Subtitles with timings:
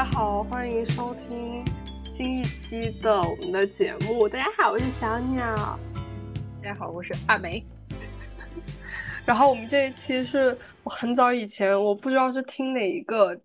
[0.00, 1.62] 大家好，欢迎收听
[2.16, 4.26] 新一期的我们的节目。
[4.26, 5.78] 大家好，我是小鸟。
[6.62, 7.62] 大家好，我是阿梅。
[9.26, 13.42] 然后我们这一期是我很早以前，我不知道是听哪一个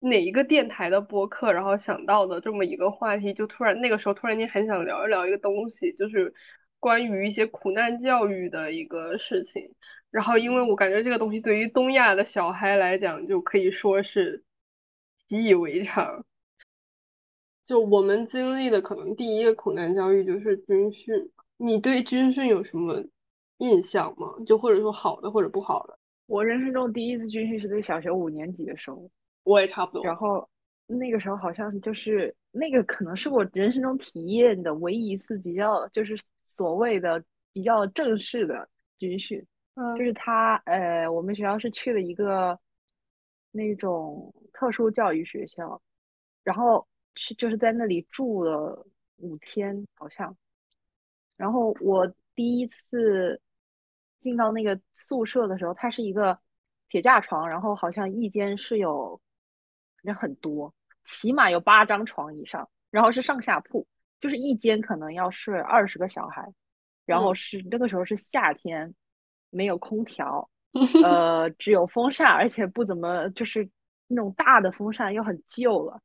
[0.00, 6.34] 哪一个电台的播客，然后想到的这么一个话题，就突然那个时候突然间很想聊一聊一个东西，就是
[6.80, 9.70] 关于一些苦难教育的一个事情。
[10.10, 14.42] 然后因为我感觉这个东西对于东亚的小孩来讲，就可以说是。
[15.28, 16.24] 习以为常，
[17.66, 21.30] 就我们经历的可能第一个苦难教育就是军训。
[21.56, 23.04] 你对军训有什么
[23.58, 24.34] 印象吗？
[24.46, 25.98] 就或者说好的或者不好的？
[26.26, 29.10] 我人生中第一次军训是在小学五年级的时候，
[29.44, 30.04] 我也差不多。
[30.04, 30.48] 然后
[30.86, 39.46] 那个时候好像就是那个可能是我人生中体验的唯一一次比较就是所谓的比较正式的军训。
[39.74, 42.58] 嗯，就是他呃，我们学校是去了一个。
[43.54, 45.80] 那种特殊教育学校，
[46.42, 48.84] 然后是就是在那里住了
[49.16, 50.36] 五天，好像。
[51.36, 53.40] 然后我第一次
[54.18, 56.40] 进到那个宿舍的时候，它是一个
[56.88, 59.20] 铁架床，然后好像一间是有
[60.02, 63.86] 人很多，起码有八张床以上，然后是上下铺，
[64.20, 66.52] 就是一间可能要睡二十个小孩，
[67.06, 68.96] 然后是那个时候是夏天，
[69.50, 70.50] 没有空调。
[71.04, 73.68] 呃，只有风扇，而且不怎么，就是
[74.08, 76.00] 那种大的风扇又很旧了。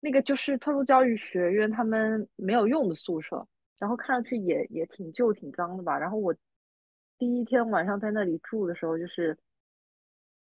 [0.00, 3.46] 那个就是特殊教育学院他们没有用的宿舍，
[3.78, 5.98] 然后看上去也也挺旧、挺脏的吧。
[5.98, 6.34] 然后我
[7.16, 9.38] 第一天晚上在那里住的时候，就是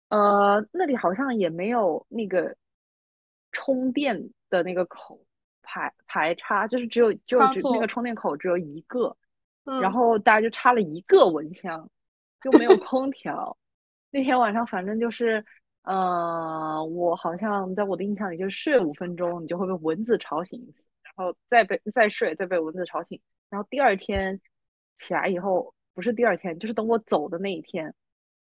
[0.08, 2.56] 呃，那里好像也没有那个
[3.52, 5.20] 充电的那个口
[5.62, 9.14] 排排插，就是只有就只那个充电口只有一个，
[9.80, 11.90] 然后大家就插了一个蚊香。
[12.42, 13.56] 就没有空调。
[14.10, 15.42] 那天晚上，反正就是，
[15.84, 23.20] 嗯，我好像在我的印象里，就是睡五分钟，你就会被蚊子吵醒一次，然后再被再睡，再被蚊子吵醒。
[23.48, 24.40] 然后第二天
[24.98, 27.94] 起来以后，不是第二天，就是等我走的那一天，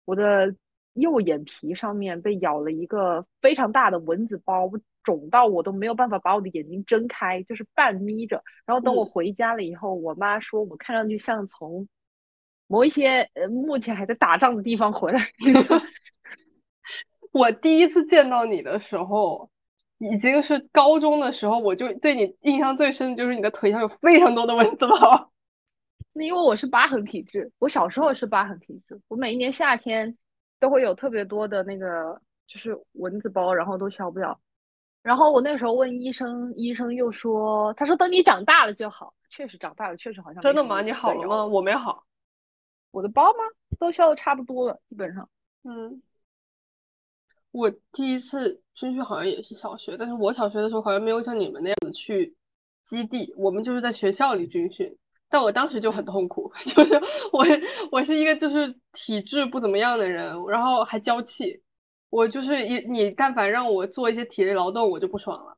[0.05, 0.55] 我的
[0.93, 4.71] 右眼皮上面被咬了一个非常大的蚊子包，
[5.03, 8.43] 肿到我都没有办法把我的眼睛睁开，就是半眯着。
[8.65, 11.87] 然后等我回家了以后，我妈说我看上去像从。
[12.69, 15.27] 某一些呃，目前还在打仗的地方回来。
[17.33, 19.49] 我第一次见到你的时候，
[19.97, 25.31] 已经是高中的时候，我就对你印象最深的就是你的腿上有非常多的蚊子包。
[26.13, 30.15] 那因为我是疤痕体质，我小时候是疤痕体质，我每一年夏天
[30.59, 34.39] 都会有特别多的那个就是蚊子包，然后都消不了。
[35.01, 39.13] 然后我那个时候问医生，医生又说，他说等你长大了就好。
[39.29, 40.81] 确实长大了，确实好像真的吗？
[40.81, 41.45] 你好了吗？
[41.45, 42.03] 我没好。
[42.91, 43.39] 我的包吗？
[43.79, 45.29] 都消的差不多了，基本上。
[45.63, 46.01] 嗯，
[47.51, 52.35] 我第一次军训好像也是小学，但是我小学的时候好像没有像你们那样子去
[52.83, 54.97] 基地，我们就是在学校里军训。
[55.29, 56.99] 但我当时就很痛苦， 就是
[57.31, 57.45] 我
[57.91, 61.61] 我是一个就是体质不怎么样的人，然后还娇气，
[62.09, 65.57] 我就是一你但凡让我做一些体力劳动，我就不爽了。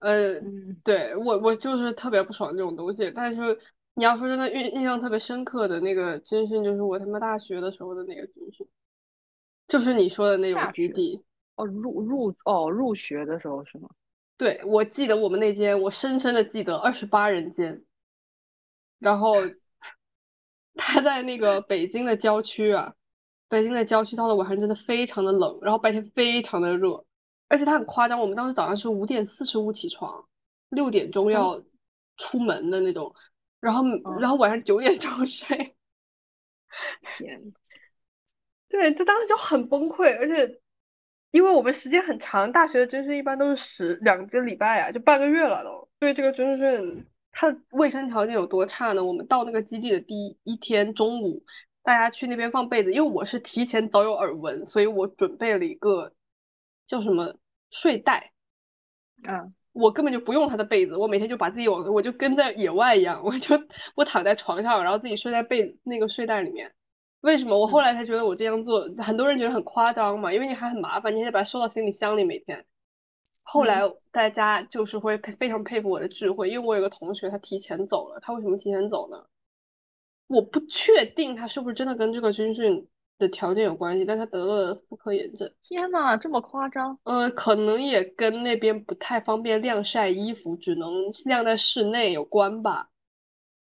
[0.00, 0.40] 呃，
[0.84, 3.58] 对我我就是特别不爽这种东西，但是。
[3.98, 8.68] 你要说真的印印象特别深刻的那个军训，就是我他妈大学的时候的那个军训，
[9.66, 11.24] 就是你说的那种基地
[11.54, 13.88] 哦，入入哦入学的时候是吗？
[14.36, 17.84] 对，我记得我们那间，我深深的记得二十八人间，
[18.98, 19.36] 然后
[20.74, 22.92] 他在那个北京的郊区啊，
[23.48, 27.02] 北京的郊区到了晚上真的非常的冷，然后白天非常的热，
[27.48, 30.26] 而且他很夸张，我们当时早上是五点四十五起床，
[30.68, 31.62] 六点钟要
[32.18, 33.14] 出门的那种。
[33.60, 33.82] 然后，
[34.20, 35.74] 然后晚上九点钟睡。
[37.16, 37.54] 天，
[38.68, 40.60] 对他当时就很崩溃，而且
[41.30, 45.88] 因为我们时间很长，大学的军训一般都是十两个礼拜啊，就半个月了都。
[45.98, 49.04] 对这个军训，它的卫生条件有多差呢？
[49.04, 51.44] 我们到那个基地的第一天中午，
[51.82, 56.12] 大家去那边放被子，因为我是提前早有耳闻，所以我准备了一个
[56.86, 57.38] 叫什么
[57.70, 58.32] 睡袋，
[59.26, 59.54] 嗯。
[59.78, 63.54] 我根本就不用他的被子，我每天就把自己往，我就跟在野外一样，我就
[63.94, 66.72] 我躺在床上，然后自己睡在被那个睡袋里面。
[67.20, 67.58] 为什么？
[67.58, 72.64] 我后来才觉得我这样做，很多人觉得很夸张嘛，因为你还很麻烦，你得把它收到行李箱里每天。
[73.42, 79.24] 后来大家就是会非常佩服我的智慧，因为我有个同学他提前走了，他为什么提前走呢？
[80.26, 82.88] 我不确定他是不是真的跟这个军训。
[83.18, 85.50] 的条件有关系，但他得了妇科炎症。
[85.62, 86.98] 天呐，这么夸张？
[87.04, 90.90] 呃，可能也跟那边不太方便晾晒衣服，只能
[91.24, 92.88] 晾在室内有关吧。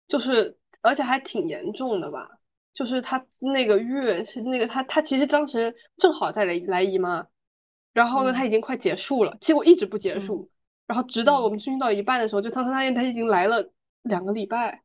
[0.08, 2.28] 就是，而且还挺严重的吧。
[2.74, 7.26] 就是他那个月是那个他他其实当时正好在来来姨妈，
[7.92, 10.50] 然后呢，嗯他已经快结束了，结果一直不结嗯束，
[10.86, 13.70] 然后直到嗯我们军训到一半的时候，就他发现他已经来了
[14.02, 14.82] 两个礼拜，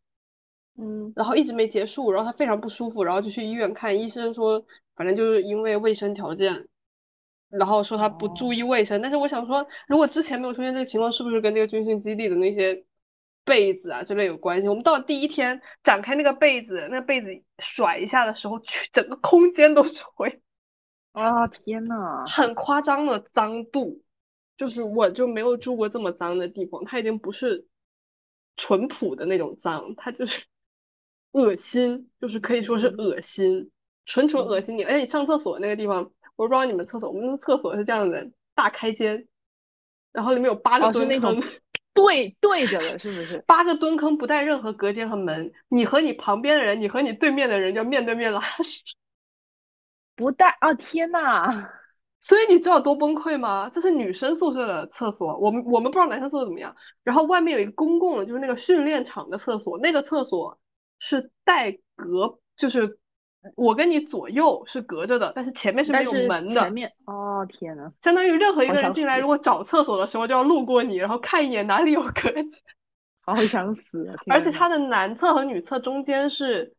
[0.77, 4.63] 嗯然后一直没结束，然后他非常不舒服，然后就去医院看，医生说
[4.95, 6.68] 反正就是因为卫生条件，
[7.50, 9.01] 然后说他不注哦意卫生。
[9.01, 12.85] 但是我想说，如果之前没有出现这个情况，是不是跟这个军训基地的那些
[13.44, 14.68] 被子啊之类有关系？
[14.68, 17.29] 我们到第一天展开那个被子，那个被子
[17.59, 20.41] 甩一下的时候，去整个空间都是灰，
[21.13, 24.03] 啊天呐，很夸张的脏度，
[24.57, 27.65] 就是我就没有住过这么脏的地方，它已经不是
[28.57, 30.44] 淳朴的那种脏，它就是
[31.38, 33.69] 恶心，就是可以说是嗯恶心，
[34.06, 34.84] 纯纯恶嗯心你。
[34.84, 39.28] 而且你上厕所那个地方，我不知道你们厕所，我们的厕所是这样的，大开间，
[40.12, 41.50] 然后里面有八个蹲哦是那种坑，
[41.94, 43.44] 对对着的，是不是？
[43.45, 48.81] 八个蹲坑不带任何隔间和门，你和你旁边的人，你和你对面的人就面对面拉屎。
[50.16, 51.69] 不带啊天呐，
[52.19, 53.69] 所以你知道多崩溃吗？
[53.72, 56.75] 这是女生宿舍的厕所，我们我们不知道男生宿舍怎么样。
[57.04, 60.57] 然后外面有一个公共的，就是那个训练场的厕所，那个厕所
[61.00, 62.98] 是带隔，就是
[63.56, 72.50] 我跟你左右是隔着的，但是前面是没有门的，前面哦天呐，相当于任何一个人进来，如果找厕所的时候就要路过你，然后看一眼哪里有隔间。
[73.22, 74.16] 好想死啊！
[74.32, 76.74] 而且它的男厕和女厕中间是，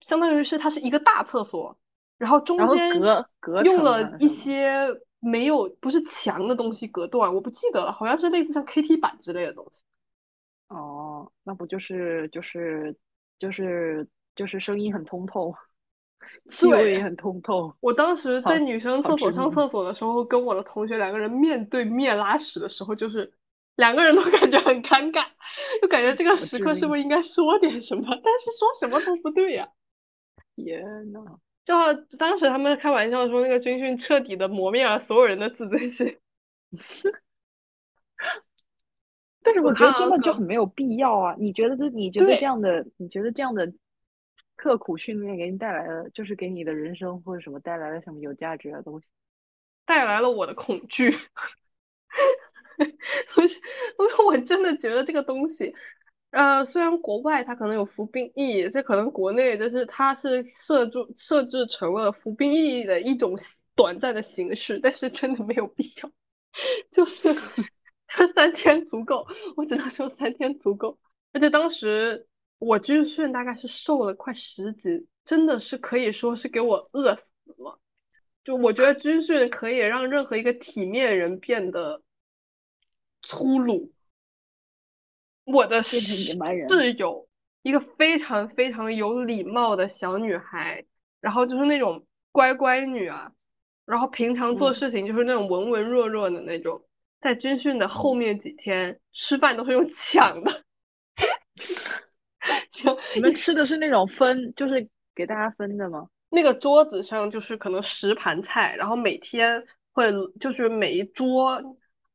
[0.00, 1.78] 相当于是它是一个大厕所，
[2.18, 4.88] 然后中间隔隔用了一些
[5.20, 9.84] 没有不是墙的东西隔断，我不记得了，好像是类似像 KT 板之类的东西。
[10.70, 12.96] 哦，那不就是就是
[13.40, 15.52] 就是就是声音很通透，
[16.48, 23.32] 气味对也很通透，我当时好在女生好厕所上厕所的时候，跟我的同学两个人面对面拉屎的时候，就是
[23.74, 25.26] 两个人都 感觉很尴尬，
[25.82, 28.04] 就感觉这个好时致刻是不是应该说点什么？
[28.08, 29.68] 但是说什么都不对呀、
[30.54, 36.16] 天呐，就好当时他们开玩笑说，那个军训彻底的磨灭了所有人的自尊心。
[39.42, 41.36] 我但是我觉得看了个真的就很没有必要啊！
[41.38, 43.72] 你觉得这你觉得这样的你觉得这样的
[44.56, 49.06] 刻苦训练给你带来了，就是给你的人生或者什么带来了什么有价值的东西？
[49.86, 51.16] 带来了我的恐惧。
[53.34, 53.58] 不是，
[53.98, 55.74] 因为我真的觉得这个东西，
[56.30, 63.36] 呃，虽然国外它可能有服兵役，这可能国内就是它是设置设置成了服兵役的一种
[63.74, 66.10] 短暂的形式，但是真的没有必要，
[66.90, 67.62] 就是这
[68.34, 69.26] 三天足够，
[69.56, 70.98] 我只能说三天足够。
[71.32, 72.26] 而且当时
[72.58, 77.22] 我军训大概是瘦了快十斤，真的是可以说是给我饿死
[77.58, 77.78] 了。
[78.42, 82.02] 就我觉得军训可以让任何一个体面人变得
[83.22, 83.92] 粗鲁。
[85.44, 86.00] 我的室
[86.96, 87.28] 友，
[87.62, 90.84] 一个非常非常有礼貌的小女孩，
[91.20, 93.32] 然后就是那种乖乖女啊，
[93.84, 96.84] 然后平常做嗯事情就是那种文文弱弱的那种，
[97.20, 100.62] 在军训的后面几天吃饭都是用抢的，
[102.72, 106.08] 就你们吃的是那种分，就是给大家分的吗？
[106.30, 111.60] 那个桌子上就是可能十盘菜，然后每天会就是每一桌，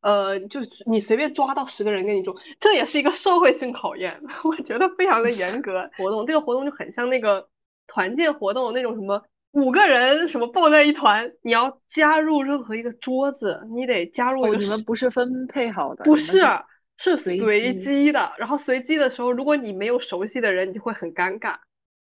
[0.01, 6.25] 呃，就是你随便抓到十个人跟你桌，这也是一个社会性考验，我觉得非常的严格 活动。
[6.25, 7.47] 这个活动就很像那个
[7.87, 9.21] 团建活动那种什么
[9.55, 16.41] 五个人什么抱在一团，你要加入任何一个桌子，你得加入哦，你们不是分配好的，不是，
[16.97, 18.33] 是随随机机的。
[18.37, 21.55] 然后随机的时候，如果你没有熟悉的人，你就会很尴尬，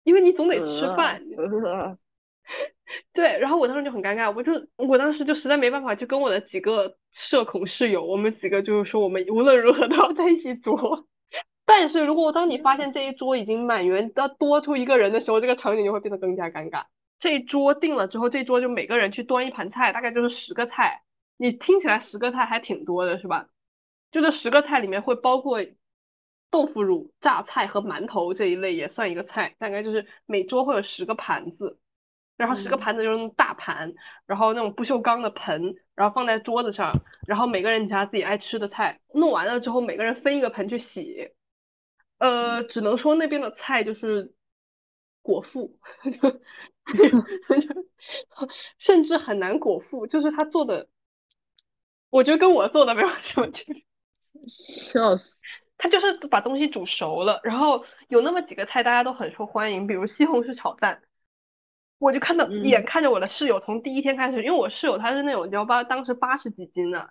[0.04, 1.20] 因为你总得吃饭。
[1.36, 1.98] 呃
[3.12, 11.06] 对，然后我当时就很尴尬，我就我当时就实在没办法，就跟我的几个社恐室友，我们几个就是说，我们无论如何都要在一起桌。
[11.64, 16.84] 但是如果当你发现这一桌已经满员，要多出一个人的时候，这个场景就会变得更加尴尬。
[17.20, 21.02] 这一桌定了之后，这一桌就每个人去端一盘菜，大概就是十个菜。
[21.36, 23.48] 你听起来十个菜还挺多的，是吧？
[24.10, 25.60] 就这十个菜里面会包括
[26.50, 31.78] 豆腐乳、榨菜和馒头这一类也算一个菜，大概就是每桌会有十个盘子。
[32.36, 33.92] 然后十个嗯盘子就是那种大盘，
[34.24, 36.90] 然后那种不锈钢的盆，然后放在桌子上，
[37.26, 41.32] 然后每个人夹自己爱吃的菜，弄完了之后每个人分一个盆去洗。
[42.16, 44.32] 呃，只能说那边的菜就是
[45.22, 45.78] 果腹，
[48.78, 50.88] 甚至很难果腹，就是他做的，
[52.10, 53.84] 我觉得跟我做的没有什么区别。
[54.48, 55.36] 笑死！
[55.76, 61.02] 他就是把东西煮熟了，然后有那么几个菜大家都很受欢迎，比如西红柿炒蛋。
[61.98, 67.10] 我就看到嗯眼看着我的室友从第一天开始，因为我室友她是那种你知道吧当时八十几斤呢，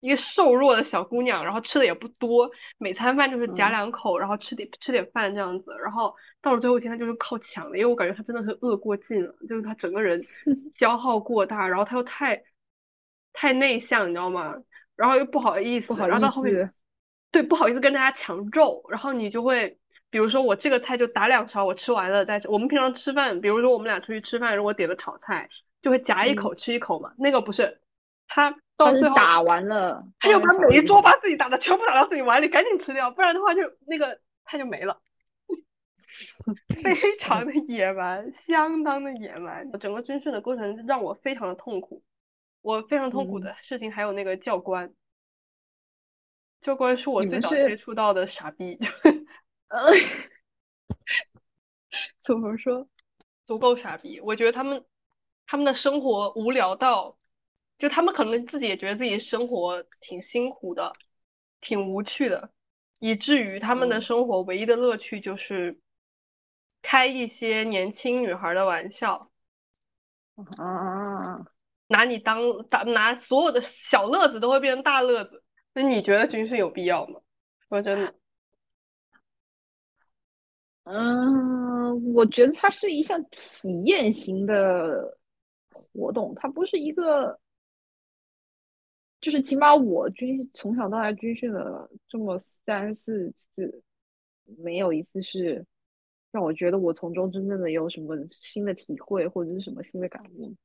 [0.00, 10.24] 一个瘦弱的小姑娘，然后吃的也不多，每餐饭就是夹嗯两口，然后吃点吃点饭这样子，然后到了最后一天她就是靠抢的，因为我感觉她真的是饿过劲了，就是她整个人
[10.76, 12.42] 消耗过大，然后她又太
[13.32, 14.54] 太内向，你知道吗？
[14.96, 16.72] 然后又不好意思，然后到后面，
[17.30, 19.78] 对，不好意思跟大家抢肉，然后你就会，
[20.10, 22.48] 比如说我这个菜就打两勺，我吃完了再吃。
[22.48, 25.48] 我们平常吃饭，比如说我们俩出去吃饭，如果点了炒菜，
[25.82, 27.12] 就会夹一口嗯，吃一口嘛。
[27.16, 27.80] 那个不是，
[28.28, 35.00] 他到最后打完了他要把每一桌把自己打的全部打到自己碗里，赶紧吃掉，不然的话就那个菜就没了。
[36.82, 39.70] 非常的野蛮，相当的野蛮。
[39.78, 42.02] 整个军训的过程让我非常的痛苦。
[42.60, 44.92] 我非常痛苦嗯，的事情还有那个教官，
[46.60, 48.78] 教官是我最早接，触到的傻逼，
[49.68, 49.92] 呃，
[52.24, 52.88] 怎么说？
[53.46, 54.20] 足够傻逼。
[54.20, 54.84] 我觉得他们
[55.46, 57.17] 他们的生活无聊到，
[57.78, 60.92] 就他们可能自己也觉得自己生活挺辛苦的，
[61.60, 62.50] 挺无趣的，
[62.98, 65.80] 以至于他们的嗯生活唯一的乐趣就是
[66.82, 69.30] 开一些年轻女孩的玩笑。
[70.56, 71.46] 啊，
[71.88, 75.42] 拿你当当拿所有的小乐子都会变成大乐子，
[75.72, 77.20] 那你觉得军训有必要吗？
[77.68, 78.14] 说真的，
[80.84, 85.18] 嗯，我觉得它是一项体验型的
[85.70, 87.38] 活动，它不是一个，
[89.28, 93.82] 就是起码我军从小到大军训了这么三四次，
[94.56, 95.66] 没有一次是
[96.32, 100.56] 让我觉得我从中真正的有什么新的体会或者是什么新的感悟。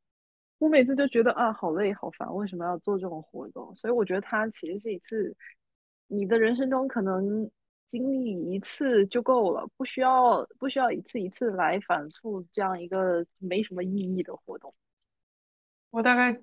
[0.60, 3.76] 我每次就觉得啊，好累好烦，为什么要做这种活动？
[3.76, 5.36] 所以我觉得它其实是一次
[6.08, 7.52] 你的人生中可能
[7.90, 14.74] 经历一次就够了，不需要不需要一次一次来反复这样一个没什么意义的活动。
[15.90, 16.42] 我大概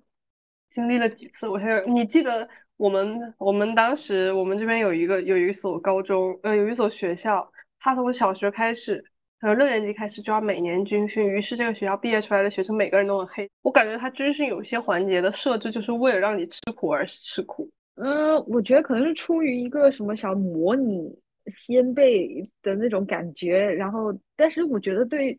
[0.71, 9.05] 经历了几次，我还有你记得我们我们当时我们这边有一个有一所高中，呃，有一所学校，它从小学开始，
[9.41, 13.51] 呃，六年级开始就要每年军训，于是这个学校毕业出来的学生每个人都很黑。
[13.63, 17.69] 我感觉他军训有些环节的设置就是为了让你吃苦而吃苦。
[17.97, 21.15] 嗯，我觉得可能是出于一个什么想模拟
[21.47, 25.39] 先辈的那种感觉，然后，但是我觉得对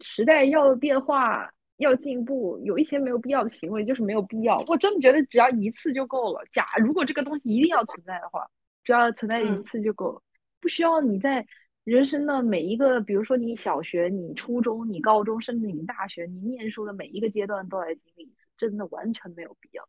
[0.00, 1.48] 时代要变化、
[1.82, 4.58] 要进步，有一些没有必要的行为就是没有必要。
[4.66, 6.44] 我真的觉得只要一次就够了。
[6.52, 8.48] 假如果这个东西一定要存在的话，
[8.84, 10.22] 只要存在一嗯，次就够了，
[10.60, 11.46] 不需要你在
[11.84, 19.86] 人生的每一个，比如说你小学、你初中、你高中，甚至你大学，你念书的每一个阶段都来经历一次，真的完全没有必要。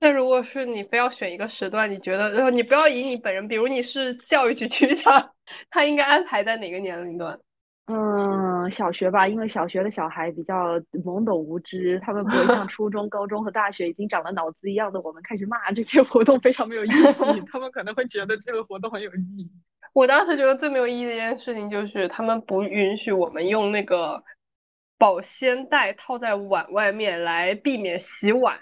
[0.00, 5.34] 那如果是你非要选一个时段，你觉得，然后你不要以你本人，比如你是教育局局长，
[5.70, 7.40] 他应该安排在哪个年龄段？
[7.90, 19.50] 嗯，小学吧，因为小学的小孩比较懵懂无知，他们不会像 初中、高中和大学已经长了脑子一样的我们开始骂这些活动非常没有意义，他们可能会觉得这个活动很有意义。
[19.94, 24.22] 我当时觉得最没有意义的一件事情就是他们不允许我们用那个
[24.98, 28.58] 保鲜袋套在碗外面来避免洗碗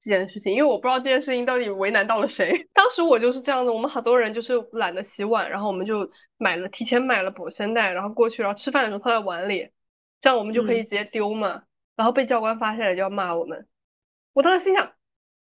[0.00, 2.66] 这件事情，因为我不知道这件事情到底为难到了谁。
[2.72, 9.68] 当时我就是这样的，我们好多人就是懒得洗碗，然后我们就买了提前买了保鲜袋，然后过去，然后吃饭的时候套在碗里，
[10.20, 11.62] 这样我们就可以嗯，直接丢嘛。
[11.96, 13.68] 然后被教官发现了就要骂我们。
[14.32, 14.92] 我当时心想，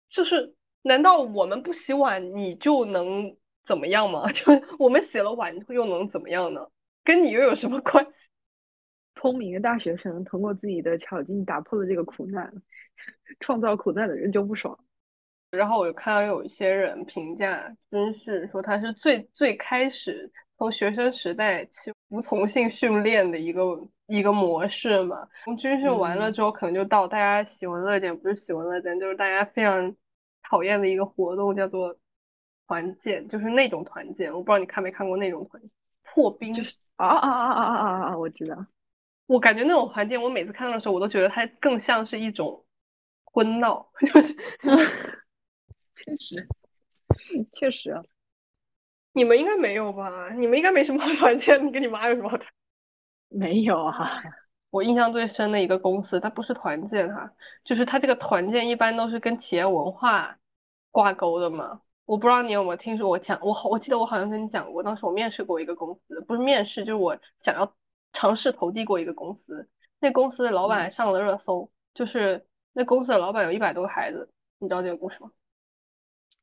[0.08, 4.30] 就是难道我们不洗碗你就能怎么样吗？
[4.32, 4.44] 就
[4.78, 6.64] 我们洗了碗又能怎么样呢？
[7.02, 8.28] 跟你又有什么关系？
[9.14, 12.52] 聪明的大学生通过自己的巧劲打破了这个苦难，
[13.40, 14.78] 创造苦难的人就不爽。
[15.50, 20.28] 然后我就看到有一些人评价军训说他是最最开始
[20.58, 23.62] 从学生时代起服从性训练的一个
[24.06, 25.28] 一个模式嘛。
[25.44, 29.94] 从军训完了嗯，之后，可能就到大家喜闻乐见，不是喜闻乐见，就是大家非常
[30.42, 31.96] 讨厌的一个活动，叫做
[32.66, 34.32] 团建，就是那种团建。
[34.32, 35.70] 我不知道你看没看过那种团建
[36.02, 36.52] 破冰。
[36.52, 38.18] 就是啊啊啊啊啊啊啊！
[38.18, 38.66] 我知道，
[39.26, 42.64] 我感觉那种团建，我每次看到的时候，我都觉得它更像是一种
[43.24, 44.34] 婚闹， 就是
[45.96, 46.48] 确实
[47.52, 48.02] 确实啊，
[49.12, 50.30] 你们应该没有吧？
[50.34, 52.46] 你们应该没什么好团建，你跟你妈有什么好团？
[53.28, 54.22] 没有啊。
[54.70, 57.30] 我印象最深的一个公司，它不是团建哈，
[57.64, 60.36] 就是它这个团建一般都是跟企业文化
[60.90, 61.80] 挂钩的嘛。
[62.06, 67.72] 我不知道你有没有听说我讲，我好，我记得我好像跟你讲过，当时我面试过一个公司，不是面试，就是我想要
[68.14, 69.68] 尝试投递过一个公司，
[70.00, 75.30] 那公司的老板上了热搜，就是那公司的老板有一百多个孩子，你知道这个故事吗？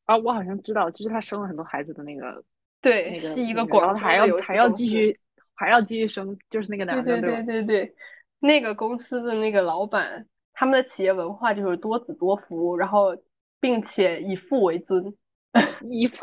[0.05, 2.43] 啊，我好像知道，就是他生了很多孩子的那个
[2.81, 4.69] 对，那个是一个广他还要还要。
[4.69, 5.19] 继续
[5.55, 7.63] 还要继续生，就是那个对对对男的对对？
[7.63, 7.95] 对对，
[8.39, 13.15] 那个公司的那个老板，他们的企业文化就是多子多福，然后
[13.59, 15.15] 并且以父为尊。
[15.81, 16.15] 衣服，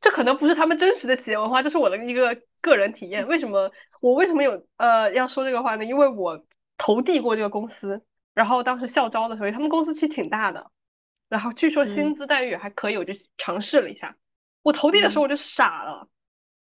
[0.00, 3.26] 这可能不是他们真实的企业文化，这是我的一个个人体验。
[3.26, 5.84] 为什么我为什么有呃要说这个话呢？
[5.84, 6.44] 因为我
[6.78, 8.02] 投递过这个公司，
[8.34, 10.70] 然后当时校招的时候，他们公司其实挺大的，
[11.28, 14.16] 然后据说薪资待遇还可以，我就尝试了一下。
[14.62, 16.08] 我投递的时候我就傻了，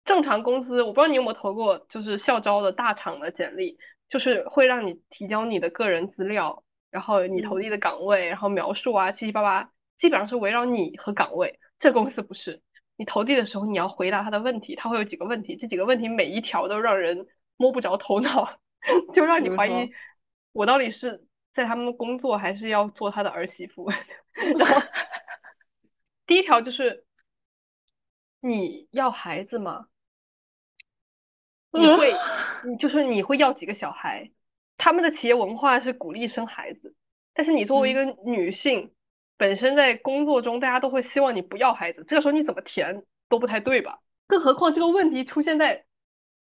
[0.05, 11.61] 正常公司我不知道你有没有投过，就是校招的大厂的简历，就是会让你提交你的个人资料，然后你投递的岗位，然后描述啊七七八八，基本上是围绕你和岗位。
[11.79, 12.63] 这公司不是，
[13.03, 18.61] 你投递的时候你要回答他的问题，他会有几个问题，这几个问题每一条都让人摸不着头脑，
[19.13, 19.91] 就让你怀疑
[20.53, 23.91] 我到底是在他们工作还是要做他的儿媳妇。
[24.57, 24.81] 然后
[26.29, 27.05] 第一条就是
[28.39, 29.87] 你要孩子吗？
[31.73, 32.15] 你会，
[32.71, 34.31] 你就是你会要几个小孩？
[34.77, 36.95] 他们的企业文化是鼓励生孩子，
[37.35, 38.95] 但是你作为一个女性，
[39.43, 43.99] 本身在工作中大家都会希望你不要孩子，这个时候你怎么填都不太对吧？
[44.29, 45.85] 更何况这个问题出现在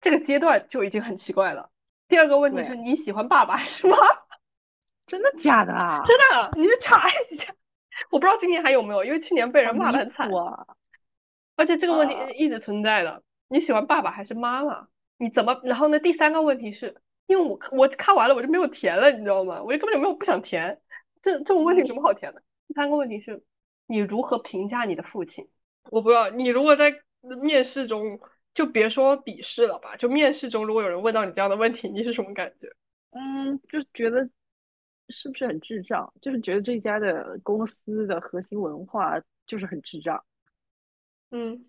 [0.01, 1.69] 这个阶段就已经很奇怪了。
[2.07, 3.95] 第二个问题是你喜欢爸爸还 是妈？
[5.05, 6.01] 真的假的啊？
[6.03, 7.53] 真的，你去查一下。
[8.09, 10.27] 我不知道今年还有没有，因为去年被人骂的很惨。
[11.55, 13.21] 而且这个问题一直存在的。
[13.49, 14.87] 你喜欢爸爸还是妈妈？
[15.19, 15.61] 你怎么？
[15.63, 15.99] 然后呢？
[15.99, 19.61] 第三个问题是，因为我我看完了我就没有填了，你知道吗？
[19.61, 20.81] 我就根本就没有不想填。
[21.21, 22.41] 这这种问题有什么好填的？
[22.69, 23.43] 第三个问题是，
[23.85, 25.49] 你如何评价你的父亲？
[25.91, 26.29] 我不知道。
[26.29, 27.01] 你如果在
[27.41, 28.21] 面试中，
[28.53, 32.73] 就别说笔试了吧，就面试中，如果有人问到你这样的问题，你是什么感觉？
[33.09, 34.29] 嗯，就觉得。
[35.11, 36.13] 是不是很智障？
[36.21, 40.23] 就是觉得这家的公司的核心文化就是很智障。
[41.31, 41.65] 嗯，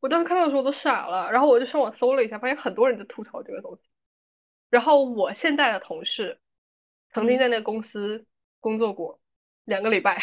[0.00, 3.82] 我当时看到的时候都傻了，然后我就上网搜了一下，发现很多人在吐槽这个东西。
[4.70, 6.40] 然后我现在的同事
[7.10, 8.26] 曾经在那个公司
[8.58, 9.20] 工作过
[9.68, 10.18] 两个礼拜，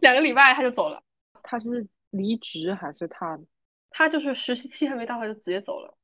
[0.00, 1.02] 两个礼拜他就走了。
[1.42, 3.38] 他是离职还是他？
[3.90, 5.94] 他就是实习期还没到，他就直接走了。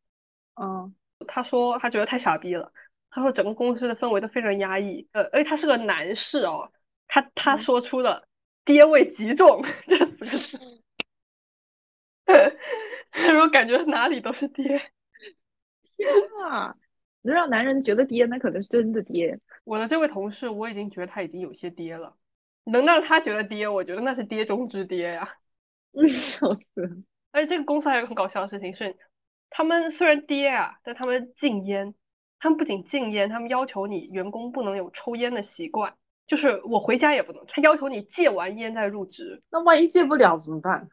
[0.60, 0.94] 嗯，
[1.26, 2.70] 他说他觉得太傻逼了。
[3.08, 6.70] 他说整个公司的氛围都非常压抑，呃，而且他是个男士哦，
[7.08, 8.28] 他他说出了
[8.66, 10.82] “爹味极重”这四个字，
[13.10, 14.92] 他说感觉哪里都是爹，
[15.96, 16.10] 天
[16.46, 16.76] 啊，
[17.22, 19.40] 能让男人觉得爹，那可能是真的爹。
[19.64, 22.16] 我的这位同事，我已经觉得他已经有些跌了，
[22.64, 25.36] 能让他觉得跌，我觉得那是跌中之跌呀。
[26.08, 27.04] 笑死！
[27.30, 28.96] 而且这个公司还有个很搞笑的事情是，
[29.50, 31.94] 他们虽然跌啊，但他们禁烟。
[32.38, 35.94] 他们不仅禁烟，他们要求你员工不能有抽烟的习惯，
[36.26, 37.44] 就是我回家也不能。
[37.46, 39.44] 他要求你戒完烟再入职。
[39.48, 40.88] 那万一戒不了怎么办？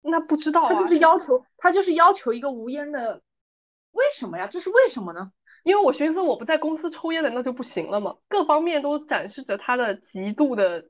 [0.00, 0.68] 那不知道。
[0.68, 3.20] 他就是要求，他就是要求一个无烟的。
[3.90, 4.46] 为什么呀？
[4.46, 5.32] 这是为什么呢？
[5.64, 8.16] 因为我寻思我不在公司抽烟的那就不行了嘛。
[8.28, 10.84] 各方面都展示着他的极度的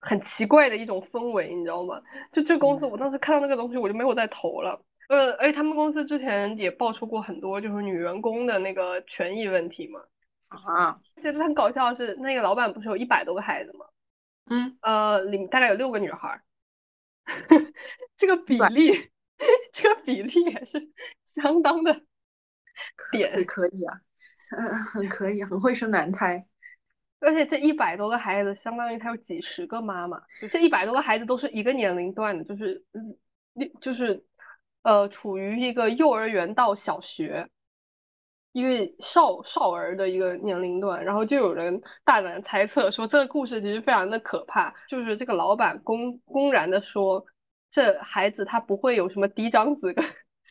[0.00, 2.00] 很奇怪的一种氛围，你知道吗？
[2.32, 4.80] 就这公司，我当时看到那个东西，我就没有再投了。
[5.08, 10.00] 呃，而且他们公司之前也爆出过很多就是女员工的那个权益问题嘛。
[10.48, 13.86] 啊，觉得很搞笑的是，那个老板不是有一百多个孩子吗？
[14.50, 16.40] 嗯，呃，里大概有六个女孩，
[18.16, 19.10] 这个比例，
[19.72, 20.90] 这个比例也是
[21.24, 22.00] 相当的
[23.12, 24.00] 点，可以啊，
[24.50, 26.46] 嗯，很可以，很会生男胎。
[27.20, 33.16] 而且这一百多个孩子，相当于他有几十个妈妈，这一百多个孩子都是一个年龄段的，就是嗯，
[33.80, 34.24] 就是。
[34.82, 37.50] 呃，处于一个幼儿园到小学，
[38.52, 47.26] 一个少少儿的一个年龄段，然后就有人大胆猜测说，这个故事其实非常的可怕，就是这个老板公公然的说，
[47.70, 49.92] 这孩子他不会有什么嫡长子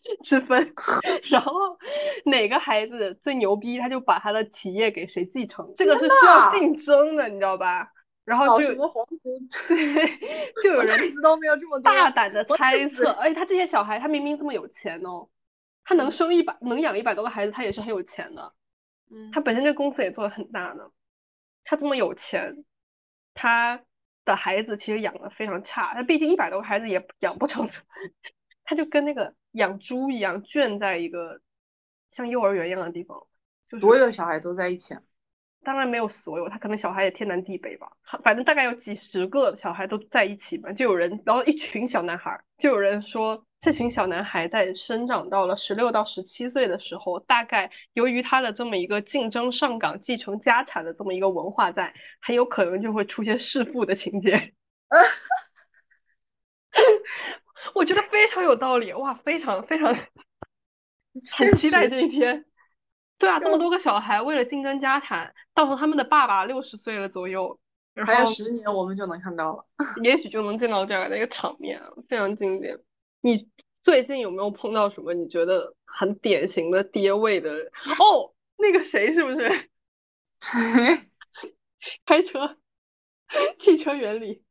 [0.24, 0.74] 之分，
[1.30, 1.54] 然后
[2.26, 7.92] 哪个孩子最牛逼，他就把他的企业给谁继承，这个是需要竞争的，你知道吧？
[8.24, 9.18] 然后就什么皇族，
[9.70, 10.20] 对，
[10.62, 15.30] 就有人知道没有这么大胆的猜测，而且他这些小孩，他明明这么有钱哦，
[15.86, 18.54] 他能生一百，能养一百多个孩子，他也是很有钱的，
[19.10, 20.92] 嗯，他本身这公司也做的很大呢，
[21.64, 22.66] 他这么有钱，
[23.34, 23.82] 他
[24.26, 27.70] 的孩子其实养的非常差，他毕竟一百多个孩子也养不成，
[28.67, 31.41] 他就跟那个养猪一样，圈在一个
[32.12, 33.25] 像幼儿园一样的地方，
[33.67, 34.93] 就所有小孩都在一起。
[34.93, 35.01] 啊
[35.63, 37.91] 当然没有所有，他可能小孩也天南地北吧，
[38.23, 54.53] 反正大概有几十个小孩都在一起嘛，就有人，然后一群小男孩，就有人说这群小男孩在生长到了十六到十七岁的时候，大概由于他的这么一个竞争上岗、继承家产的这么一个文化在，很有可能就会出现弑父的情节。
[57.73, 59.93] 我觉得非常有道理，哇，非常非常，
[61.38, 62.45] 很期待这一天。
[63.17, 67.60] 对啊，这么多个小孩为了竞争家产，到时候他们的爸爸六十岁了左右，
[68.06, 69.65] 还有十年我们就能看到了，
[70.03, 72.80] 也许就能见到这样的一个场面，非常经典。
[73.21, 73.49] 你
[73.84, 77.51] 最近有没有碰到什么你觉得很典型的爹味的？
[77.97, 79.69] 哦，那个谁是不是？
[80.39, 81.10] 谁？
[82.06, 82.58] 开车，
[83.60, 84.43] 汽车原理，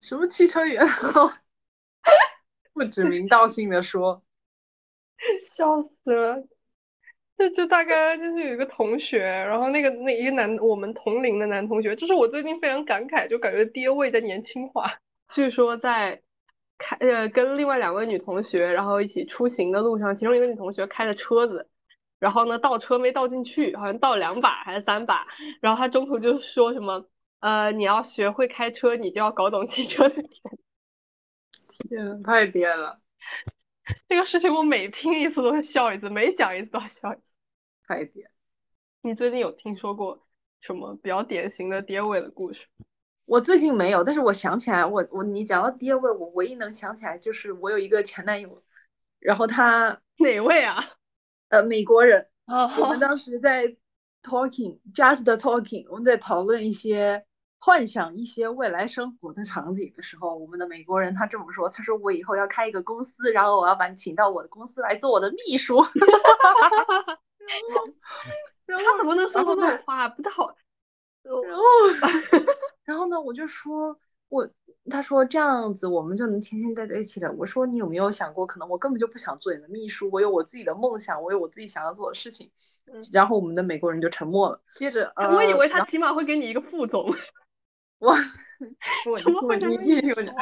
[0.00, 0.88] 什么汽车原理？
[2.72, 4.22] 不指名道姓的说，
[5.56, 6.44] 笑死了。
[7.38, 14.90] 就就大概就是有一个同学，然后那个那一个男我们同龄的男同学，就是我最近非常感慨，就感觉爹味在年轻化。
[15.28, 16.22] 据说在
[16.78, 21.68] 开呃跟另外两位女同学，然后一起出行的路上，其中一个女同学开的车子，
[22.18, 25.26] 然后呢倒车没倒进去，好像倒两把还是三把，
[25.60, 27.06] 然后他中途就说什么
[27.40, 30.65] 呃你要学会开车，你就要搞懂汽车的原理。
[31.88, 33.00] 天，太颠了！
[34.08, 37.22] 这个事情我每听一次都会笑一次，每讲一次都要笑一次。
[37.86, 38.30] 太颠！
[39.02, 40.26] 你最近有听说过
[40.60, 42.66] 什么比较典型的爹味的故事？
[43.24, 48.48] 我最近没有，但是我想起来，我我你讲到爹味，我唯一能想起来就是我有一个前男友，
[49.20, 50.84] 然后他 哪位啊？
[51.48, 52.28] 呃，美国人。
[52.46, 52.72] 哦。
[52.80, 53.76] 我们当时在
[54.22, 57.24] talking，just talking，我们在讨论一些
[57.66, 65.80] 幻想一些未来生活的场景的时候，我们的美国人他这么说，他说我以后要开一个公司，然后我要把你请到我的公司来做我的秘书。
[65.82, 67.18] 哈哈哈哈哈。
[68.66, 70.08] 然后他怎么能说出这种话？
[70.08, 70.54] 不太好。
[71.24, 71.62] 然后，
[72.86, 73.20] 然后呢？
[73.20, 73.98] 我就说，
[74.28, 74.48] 我
[74.88, 77.32] 他说这样子我们就能天天待在一起了。
[77.32, 82.52] 我说你有没有想过，可能我根本就不想做你的秘书，我有我自己的梦想，我有我自己想要做的事情。
[83.12, 84.60] 然后我们的美国人就沉默了。
[84.70, 87.12] 接着，我以为他起码会给你一个副总。
[88.00, 88.16] 哇，
[89.06, 89.18] 我
[89.56, 90.34] 你你继续听我讲。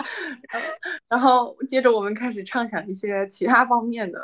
[1.09, 4.21] 然后接着我们开始畅想一些其他方面的。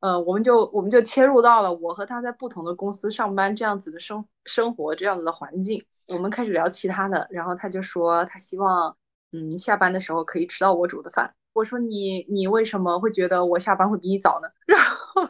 [0.00, 8.96] 呃，我们就我们就切入到了我和他在不同的公司上班这样子的生生活这样子的环境，我们开始聊其他的，然后他就说他希望，
[9.32, 11.34] 嗯，下班的时候可以吃到我煮的饭。
[11.52, 14.48] 我说你你为什么会觉得我下班会比你早呢？
[14.64, 15.28] 然后，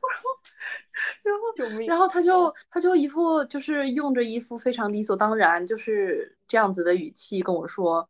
[1.27, 8.09] 然后，然后，他就他就一副就是用着一副非常理所当然就是这样子的语气跟我说，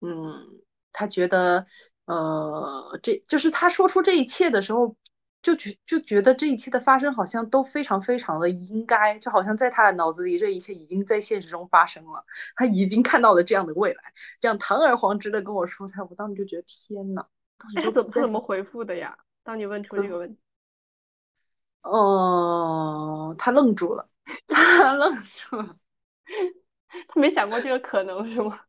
[0.00, 0.34] 嗯，
[0.92, 1.66] 他觉得。
[2.06, 4.94] 呃，这就是他说出这一切的时候，
[5.42, 17.26] 就觉就觉得这一切的发生好像都非常非常的应该，就好像在他的脑子里，这一切已经在现实中发生了，他已经看到了这样的未来，这样堂而皇之的跟我说他，我当时就觉得天呐，
[17.58, 19.18] 他怎么怎么回复的呀？
[19.42, 20.40] 当你问出这个问题，
[21.90, 24.08] 哦，他愣住了，
[24.48, 25.74] 他愣住了，
[27.08, 28.60] 他没想过这个可能是吗？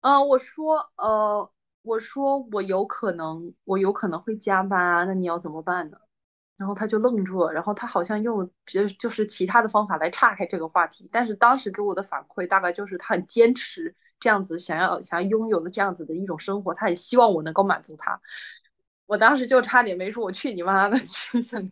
[0.00, 1.50] 啊，我说，呃。
[1.88, 5.98] 我说我有可能，我有可能会加班啊，那你要怎么办呢？
[6.56, 18.20] 然后他就愣住了，然后他好像用就就是其他的方法来岔开这个话题，但是当时给我的反馈大概就是他很坚持这样子，想要想要拥有的这样子的一种生活，他很希望我能够满足他。
[19.06, 20.98] 我当时就差点没说我去你妈的，
[21.32, 21.70] 真想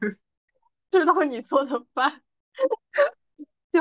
[0.90, 2.20] 吃到你做的饭，
[3.73, 3.81] 笑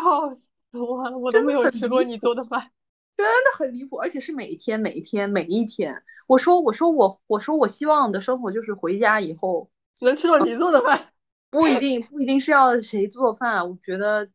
[0.71, 2.71] 死我了，我都没有吃过你做的饭。
[3.15, 6.03] 真的很离谱，而且是每天每一天每一天。
[6.25, 9.69] 我说我说我我说我希望的生活就是回家以后
[10.01, 11.13] 能吃到你做的饭，
[11.51, 13.69] 不一定不一定是要谁做饭。
[13.69, 14.29] 我觉得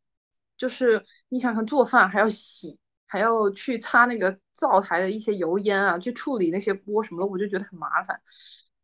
[0.56, 2.78] 就是你想想做饭还要洗，
[3.08, 8.20] 还要去擦那个灶台的一些油烟啊，去处理那些锅什么的，我就觉得很麻烦。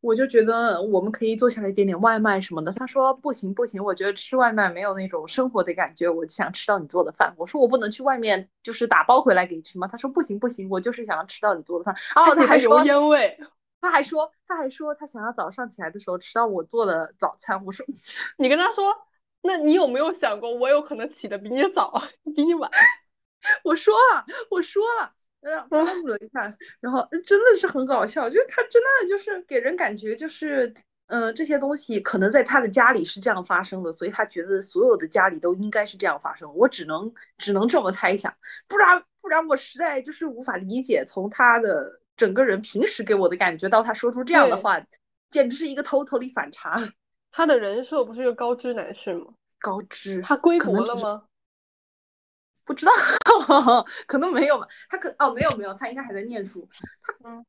[0.05, 2.73] 我就觉得我们可以坐下来点点外卖什么的。
[2.73, 7.35] 他说不行不行，我觉得吃外卖没有那种生活的感觉，我就想吃到你做的饭。
[7.39, 9.89] 我说我不能去外面就是打包回来给你吃吗？
[9.89, 11.95] 他说不行不行，我就是想要吃到你做的饭。
[12.17, 13.39] 哦， 他还说烟味，
[13.81, 17.65] 他还说他还说他想要早上起来的时候吃到我做的早餐。
[17.65, 17.87] 我说
[18.37, 18.95] 你跟他说，
[19.41, 22.03] 那你有没有想过我有可能起的比你早，
[22.37, 22.71] 比你晚？
[23.65, 25.13] 我说了我说了。
[25.45, 30.75] 然后愣了一下，然后真的是很搞笑，就是他真的就是给人感觉就是，
[31.07, 36.55] 嗯，这些东西可能在他的家里是这样发生的，所以他觉得所有的家里都应该是这样发生。
[36.57, 38.35] 我只能只能这么猜想，
[38.69, 44.87] 不然不然我实在就是无法理解，从他的整个人平时给我的感觉到他说出这样的话，
[45.31, 46.93] 简直是一个 totally 反差。
[47.31, 49.35] 他的人设不是一个高知男士吗？
[49.61, 51.25] 高知，他归国了吗？
[52.65, 52.93] 不知道，
[54.07, 54.67] 可能没有吧。
[54.89, 56.69] 他可哦，没有没有，他应该还在念书。
[57.03, 57.47] 他嗯，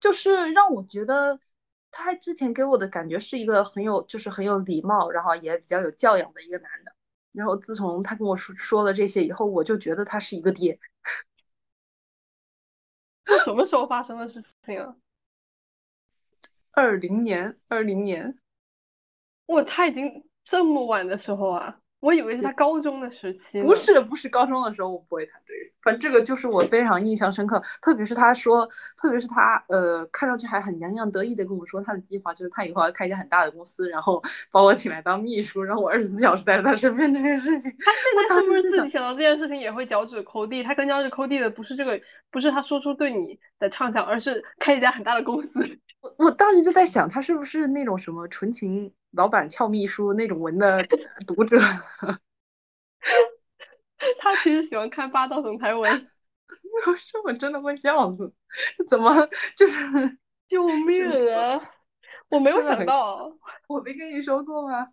[0.00, 1.40] 就是让我觉得
[1.90, 6.94] 他之前给我的感觉是一个很有，就是很有礼貌，然后也比较有教养的一个男的。
[7.32, 10.78] 然后自从他跟我说说了这些以后，我就觉得他是一个爹。
[13.24, 14.96] 这什么时候发生的事情啊？
[16.70, 18.38] 二零年，二零年。
[19.46, 21.80] 哇，他已经这么晚的时候啊。
[22.04, 23.62] 我以为是他高中的时期。
[23.62, 27.62] 不是，不是高中的时候我不会谈这个，反正这个就是我非常印象深刻。
[27.80, 37.74] 特别是他说，特别是他呃，看上去还很洋洋得意的跟我说他的计划就是他以后要开一家很大的公司，然后把我请来当秘书，然后我二十四小时待在他身边这件事情。
[37.80, 40.62] 他现在是不是自己想到这件事情也会脚趾抠地？
[40.62, 41.98] 他跟脚趾抠地的不是这个，
[42.30, 45.78] 不是他说出对你的畅想，而是开一家很大的公司。
[46.02, 50.86] 我我当时就在想，他是不是那种什么纯情老板俏秘书那种文的
[51.26, 51.56] 读者？
[54.18, 55.90] 他其实喜欢看霸道总裁文，
[56.86, 58.34] 有时候我真的会笑死，
[58.88, 61.70] 怎么就是救 命啊！
[62.28, 63.32] 我没有想到，
[63.68, 64.88] 我没跟你说过吗？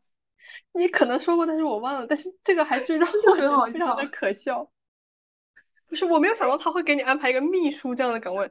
[0.73, 2.07] 你可能说过，但是我忘了。
[2.07, 4.71] 但是这个还是让我觉得非常的可笑。
[5.87, 8.49] 不是，我没有想到他会给你安排一个秘书这样的岗位。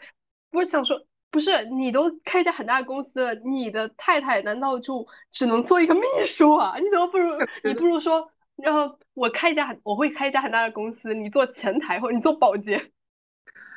[0.53, 6.77] 我想说，不是你都开一家很大的公司了，你的太太难道就只能做一个秘书啊？
[6.79, 7.33] 你怎么不如
[7.65, 8.33] 你不如说？
[8.57, 12.93] 然后我开一家很，我会开一家很大的公司，你做前台或者你做保洁，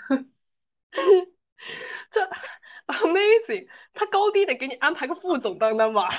[2.12, 2.30] 这
[2.88, 6.10] amazing，他高低得给你安排个副总当当吧？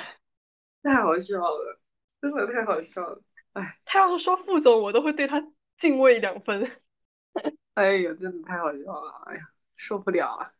[0.82, 1.78] 太好笑了，
[2.22, 3.20] 真的太好笑了，
[3.52, 5.44] 哎，他要是说副总，我都会对他
[5.76, 6.80] 敬畏两分。
[7.74, 9.40] 哎呀，真的太好笑了，哎呀，
[9.76, 10.53] 受不了啊！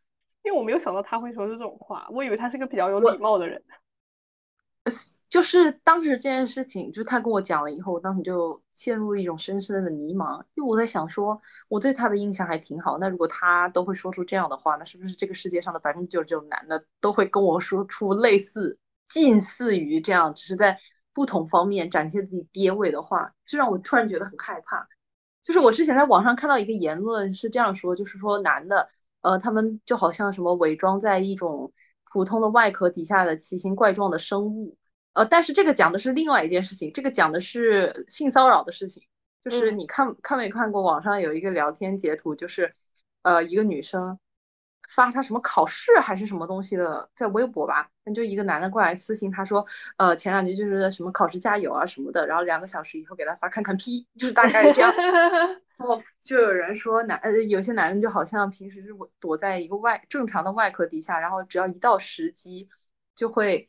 [0.45, 3.61] 因为我没有想到他会说这种话，我以为他是个比较有礼貌的人。
[5.27, 10.45] 就是当时这件事情，就他跟我讲了以后，我当时就陷入了一种深深的迷茫。
[10.53, 12.97] 因为我在想说，我对他的印象还挺好。
[12.99, 18.77] 那如果他都会说出这样的话，那是不是这个世界上的百分之九十九男的都会跟我说出类似、
[19.07, 20.77] 近似于这样，只是在
[21.11, 23.33] 不同方面展现自己爹味的话？
[23.45, 24.87] 就让我突然觉得很害怕。
[25.41, 28.89] 就是我之前在网上看到一个言论是这样说，就是说男的，
[29.25, 31.73] 呃，他们就好像什么伪装在一种
[32.11, 34.77] 普通的外壳底下的奇形怪状的生物。
[35.13, 39.01] 呃，但是这个讲的是另外一件事情，这个讲的是性骚扰的事情。
[39.41, 42.75] 就是你看看没看过网上有一个聊天截图，就是
[43.23, 44.19] 呃一个女生
[44.89, 49.65] 发他什么考试还是什么东西的，在微博吧，那就一个男的过来私信他说，
[49.97, 54.93] 呃前两句就是什么考试加油啊什么的，然后两个小时以后给他发看看 P，就是大概这样。
[55.77, 62.69] 然后就有人说男呃有些男人就好像平时是躲在一个外正常的外壳底下，然后只要一到时机
[63.15, 63.67] 就会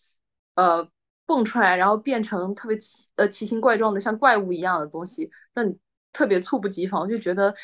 [0.54, 0.90] 呃。
[1.28, 5.76] 蹦出来，然后变成特别奇呃奇形怪状的像怪物一样的东西，让你
[6.12, 7.08] 特别猝不及防。
[7.08, 7.56] 就觉得，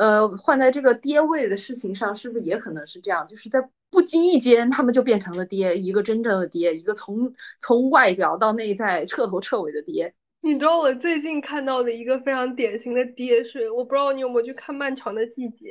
[0.00, 3.26] 呃，换在这个爹位的事情上，是不是也可能是这样？
[3.26, 10.14] 就是在不经意间，他们就变成了爹，一个真正的爹，一个从从外表到内在彻头彻尾的爹。
[10.40, 15.66] 你知道我最近看到的一个非常典型的爹是，我不知道你有没有去看《漫长的季节》？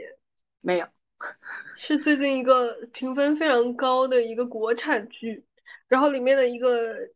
[0.61, 0.85] 没有，
[1.75, 5.43] 是最近一个评分非常高的一个国产剧，
[5.87, 7.09] 然后里面的一个。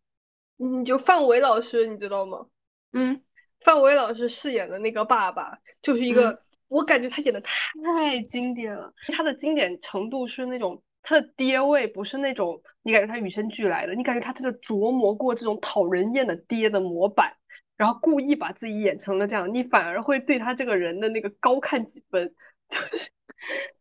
[0.60, 2.46] 嗯，就范伟老师，你知道吗？
[2.94, 3.22] 嗯，
[3.66, 8.92] 范伟老师饰演的那个爸爸，就是一个，我感觉他演的太经典了。
[9.16, 17.34] 他的经典程度是那种，他的爹味不是那种，你感觉他与生俱来的，你感觉他真的琢磨过这种讨人厌的爹的模板，
[17.78, 22.34] 然后故意把自己演成了这样，你反而会对他这个人的那个高看几分。
[22.70, 23.12] 就是，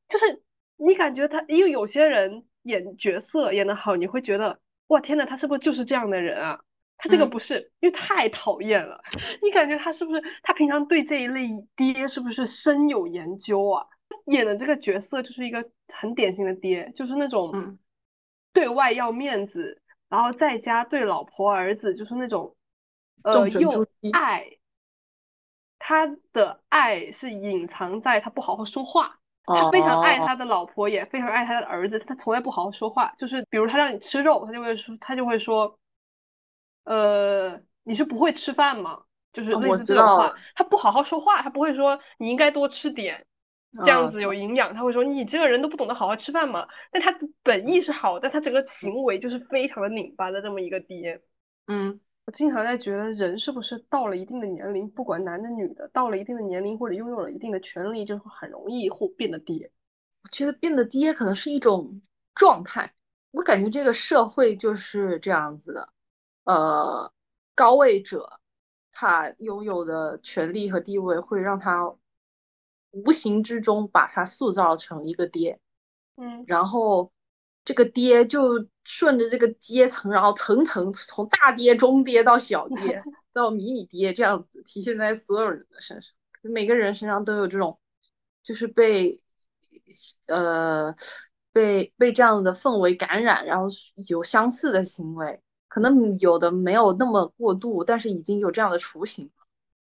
[0.09, 0.42] 就是
[0.76, 4.61] 你感觉他，因为有些人演角色演的好，你会觉得。
[4.88, 6.61] 哇天呐，他是不是就是这样的人啊？
[6.96, 9.00] 他这个不是，因为太讨厌了。
[9.42, 10.22] 你感觉他是不是？
[10.42, 13.87] 他平常对这一类爹是不是深有研究啊？
[14.26, 17.50] 演的这个角色就是一个很典型的爹，就是那种
[18.52, 22.55] 对外要面子，然后在家对老婆儿子就是那种
[23.24, 24.46] 呃又爱，
[25.78, 29.18] 他的爱是隐藏在他不好好说话。
[29.44, 31.98] 他非常爱他的老婆，也非常爱他的儿子。
[31.98, 35.76] 他从来不好好说话，就是比如他让你吃肉，他就会说，他就会说，
[36.85, 39.03] 呃，你是不会吃饭吗？
[39.33, 40.35] 就是类似这种话。
[40.55, 43.27] 他不好好说话，他不会说你应该多吃点，
[43.81, 44.75] 这样子有营养。
[44.75, 46.68] 他会说你这个人都不懂得好好吃饭吗？
[46.90, 51.23] 但他本意是好，但他整个行为就是非常的拧巴的这么一个爹。
[51.66, 52.01] 嗯。
[52.25, 59.73] 我经常在觉得，人是不是到了一定的年龄，不管男的女的，到了一定的年龄或者拥有了一定的权利，就会很容易会变得爹。
[60.23, 62.01] 我觉得变得爹可能是一种
[62.33, 62.95] 状态。
[63.33, 65.88] 我感觉这个社会就是这样子的，
[66.44, 67.12] 呃，
[67.55, 68.40] 高位者
[68.92, 71.94] 他拥有的权利和地位会让他
[72.90, 75.61] 无形之中把他塑造成一个爹。
[76.16, 77.12] 嗯，然后
[77.64, 78.66] 这个爹就。
[78.85, 83.00] 顺着这个阶层，然后层层从大爹、中爹到小爹
[83.33, 87.78] 到迷你爹这样子体现在所有人的身上，每个人身上都有这种，
[88.42, 89.22] 就是被
[90.26, 90.96] 呃
[91.52, 93.68] 被被这样的氛围感染，然后
[94.09, 95.40] 有相似的行为，
[95.72, 99.30] 可能有的没有那么过度，但是已经有这样的雏形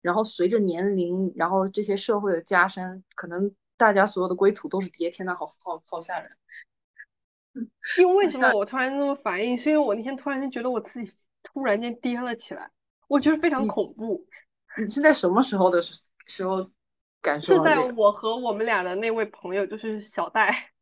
[0.03, 5.11] 然后随着年龄，然后这些社会的加深，可能大家所有的归途都是爹。
[5.11, 6.29] 天呐，好好好吓人！
[8.01, 9.57] 因为为什么我突然这么反应？
[9.57, 11.13] 是因为我那天突然间觉得我自己
[11.45, 12.73] 突然间跌了起来，
[13.07, 14.27] 我觉得非常恐怖。
[14.83, 16.69] 你是在什么时候的时时候
[17.23, 17.55] 感受？
[17.55, 20.73] 是在我和我们俩的那位朋友，就是小戴。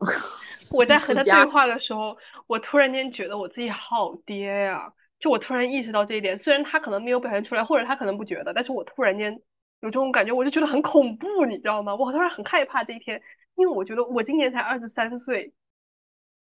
[0.74, 4.92] 我在和他对话的时候，我突然间觉得我自己好爹呀！
[5.18, 9.32] 就我突然意识到这一点，虽然他可能没有表现出来，或者他可能不觉得，但是我突然间
[9.80, 11.94] 有这种感觉，我就觉得很恐怖，你知道吗？
[11.94, 13.22] 我突然很害怕这一天，
[13.54, 15.54] 因为我觉得我今年才二十三岁，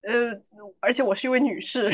[0.01, 0.41] 呃，
[0.81, 1.89] 而且我是一位女士，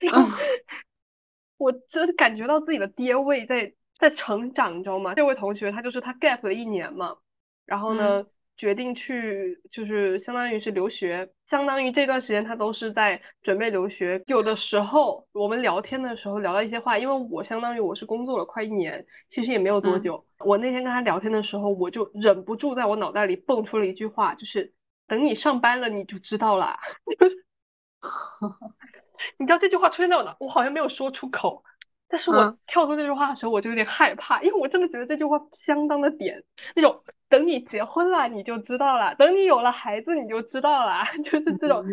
[0.00, 0.28] 然后
[1.56, 5.14] 我真的感觉到自己的爹位在在成长，你知道吗？
[5.14, 7.16] 这位同学他就是他 gap 了一年嘛，
[7.66, 8.26] 然后呢？
[8.58, 14.22] 决定去，就是相当于是留学，相当于这段时间他都是在准备留学。
[14.26, 20.26] 有的时候我们聊天的时候聊到一些话，因为我相当于我是工作了快一年，其实也没有多久。
[20.40, 24.74] 我那天跟他聊天的时候，我就忍不住在我脑袋里蹦出了一句话，就是
[25.06, 26.76] 等你上班了你就知道了。
[29.38, 31.64] 你知道这句话出现在我脑，我好像没有说出口，
[32.08, 36.42] 但是我跳出这句话的时候，我就有点害怕，因为我真的觉得这句话相当的点
[36.74, 37.02] 那种。
[37.30, 41.04] 等你结婚了，你就知道了；等你有了孩子，你就知道了。
[41.22, 41.84] 就是这种，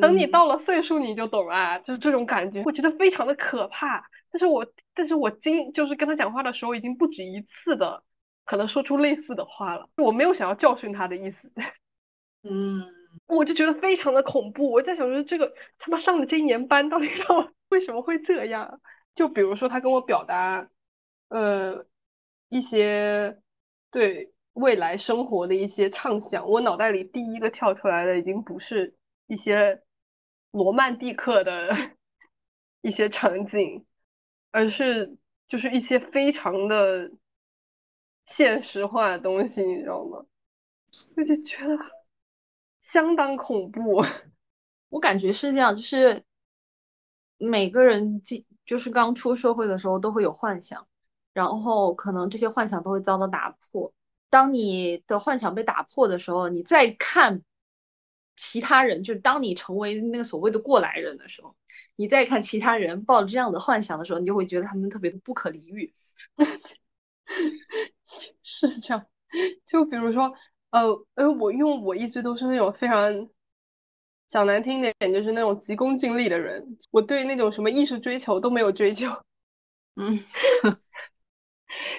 [0.00, 1.78] 等你到了岁数，你就懂了。
[1.80, 4.08] 就是这种感觉，我觉得非常的可怕。
[4.32, 8.02] 但是我，但是我今就是跟他讲话的时候，已经不止一次的
[8.46, 9.90] 可能说出类似的话了。
[9.98, 11.52] 我没有想要教训他的意思。
[12.42, 12.82] 嗯，
[13.26, 14.72] 我就觉得非常的恐怖。
[14.72, 18.80] 我在想说，这个他妈上了这一年班，到底让我 为什么会这样？
[19.16, 20.70] 就比如说他跟我表达，
[21.28, 21.84] 呃，
[22.48, 23.42] 一些
[23.90, 24.32] 对。
[24.56, 29.82] 未来生活的一些畅想，我脑袋里第一个跳出来的已经不是一些
[30.50, 31.76] 罗曼蒂克的
[32.80, 33.84] 一些场景，
[34.50, 37.12] 而是就是一些非常的
[38.24, 40.24] 现实化的东西，你知道吗？
[41.16, 41.76] 我就觉得
[42.80, 44.02] 相当恐怖。
[44.88, 46.24] 我感觉是这样，就是
[47.36, 50.86] 每个人进就是刚出社会的时候都会有幻想，
[51.32, 53.92] 然后可能这些幻想都会遭到打破。
[54.28, 57.42] 当你的幻想被打破的时候，你再看
[58.36, 61.56] 其他人，就是当你成为那个所谓的过来人的时候，
[61.94, 65.94] 你再看其他人抱着这样的幻想的时候，你就会觉得他们特别的不可理喻。
[68.42, 69.06] 是这样，
[69.66, 70.32] 就比如说，
[70.70, 73.28] 呃，呃，我因为我一直都是那种非常
[74.28, 79.08] 讲难听点，就是那种急功近利的人，我对那种什么艺术追求都没有追求。
[79.96, 80.18] 嗯。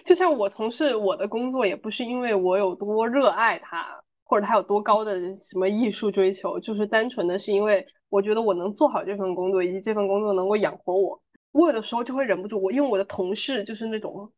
[0.06, 11.22] 就像我从事我的工作，也不是因为我有多热爱它，或者它有多高的什么艺术追求，就是单纯的是因为我觉得我能做好这份工作，以及这份工作能够养活我。
[11.52, 14.32] 我有的时候就会忍不住，我因为我的同事就是那种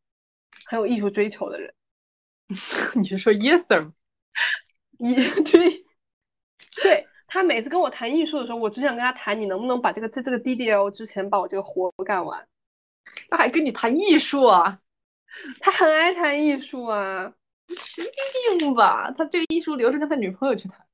[0.66, 1.74] 很有艺术追求的人。
[2.96, 3.92] 你是说 Yes sir？
[4.98, 5.86] 一对，
[6.82, 12.48] 对他每次跟我谈艺术的时候，我只想跟他谈，你能不能把这个在这个 DDL 之前把我这个活干完？
[13.30, 14.80] 他还跟你谈艺术啊？
[15.60, 17.34] 他很爱谈艺术啊，
[17.68, 19.12] 神经病吧？
[19.18, 20.86] 他这个艺术流是跟他女朋友去谈，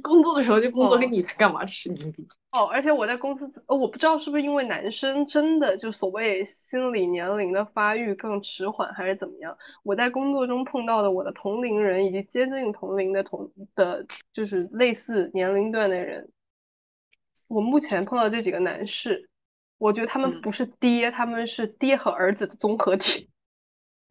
[0.00, 1.64] 工作的时候就工作，跟你在干嘛？
[1.66, 2.26] 神经病。
[2.50, 9.56] 哦，而且我在公司，呃，我不知道是不是因为男生真的就所谓心理年龄的发育更迟缓，还是怎么样？
[9.82, 16.30] 我在工作中碰到的我的同龄人以及接近同龄的同的，就是类似年龄段的人，
[17.48, 19.28] 我目前碰到这几个男士，
[19.78, 23.28] 我觉得他们不是爹，他们是爹和儿子的综合体。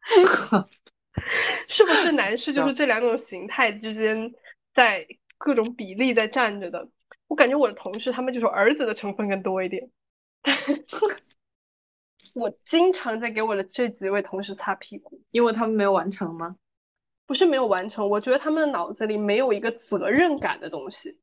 [1.68, 4.32] 是不是男士就是这两种形态之间
[4.74, 5.06] 在
[5.44, 6.88] 各种比例在站着的？
[7.26, 9.90] 我感觉我的同事他们就是儿子的成分更多一点。
[12.34, 16.56] 我经常在给我的这几位同事擦屁股，因为他们没有完成吗？
[17.26, 21.20] 不是没有完成，我觉得他们的脑子里没有一个责任感的东西。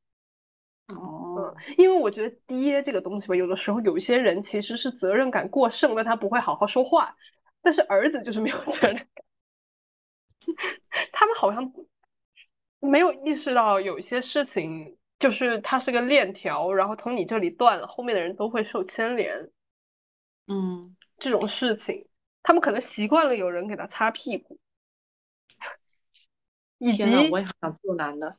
[0.89, 7.15] 哦，因为我觉得爹这个东西吧，有的时候有一些人其实是责任感过剩，但他不会好好说话。
[7.63, 9.07] 但是儿子就是没有责任感，
[11.11, 11.73] 他们好像
[12.81, 19.49] 没有意识到有一些事情就是它是个链条，然后从你这里断了，后面的人都会受牵连。
[20.47, 22.07] 嗯，这种事情，
[22.43, 24.59] 他们可能习惯了有人给他擦屁股，
[26.79, 28.37] 以及我也想做男的，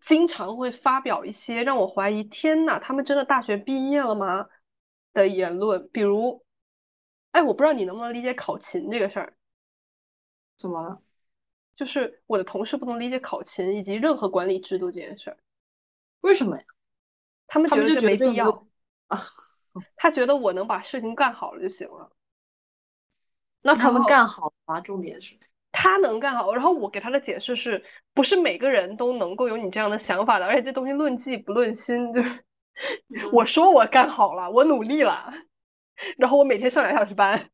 [0.00, 4.48] 经常会发表一些让我怀疑天呐，他们真的大学毕业了吗
[5.12, 6.44] 的言论，比如。
[7.32, 9.34] 哎，我不知道你能不能理解考勤这个事儿。
[10.58, 11.00] 怎么了？
[11.74, 15.36] 就是我的同事不能理解考勤以及任何管理制度这件事儿。
[16.20, 16.64] 为什么呀？
[17.46, 18.66] 他们觉得这没必要
[19.08, 19.20] 啊。
[19.96, 22.10] 他觉得我能把事情干好了就行了。
[23.62, 24.80] 那他们干好吗？
[24.80, 25.38] 重点是，
[25.70, 32.44] 他能干好，然后我给他的解释是不是每个人都能够有你这样的想法的，而且这东西论迹不论心，就是
[33.32, 35.32] 我说我干好了，我努力了，
[36.18, 37.50] 然后我每天上两小时班，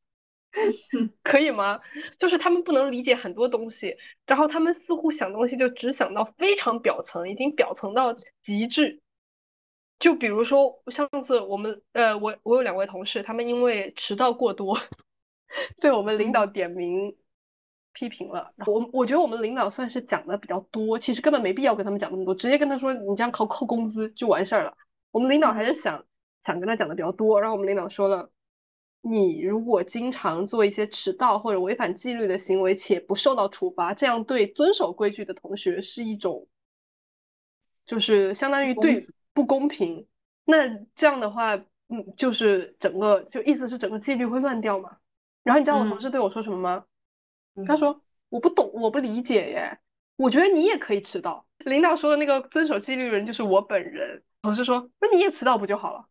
[1.23, 1.81] 可以吗？
[2.19, 3.97] 就是他们不能理解很多东西，
[4.27, 9.01] 然后他们似乎想东西就只想到非常表层，已经表层到极致。
[9.99, 14.79] 就比如说上次我们呃，我我有两位同事，他们因为迟到过多，
[15.81, 17.17] 被我们领导点名
[17.93, 18.53] 批评了。
[18.57, 24.77] 然后我我觉得我们领导算是讲的比较多，其实根本没必要跟他们讲那么多，直接跟他说你这样扣扣工资就完事儿了。
[25.11, 26.07] 我们领导还是想
[26.45, 28.31] 想跟他讲的比较多，然后我们领导说了，
[29.01, 36.47] 你如果经常做一些迟到或者违反纪律的行为且不受到处罚，这样对遵守规矩的同学是一种，
[37.87, 40.07] 就是相当于对不公平。
[40.45, 41.55] 那这样的话，
[41.89, 44.99] 嗯，就是整个就意思是整个纪律会乱掉嘛。
[45.45, 46.85] 然后你知道我同事对我说什么吗？
[47.67, 49.79] 他说我不懂，我不理解耶。
[50.17, 51.47] 我觉得你也可以迟到。
[51.59, 54.23] 领导说的那个遵守纪律的人就是我本人。
[54.43, 56.07] 同事说，那你也迟到不就好了？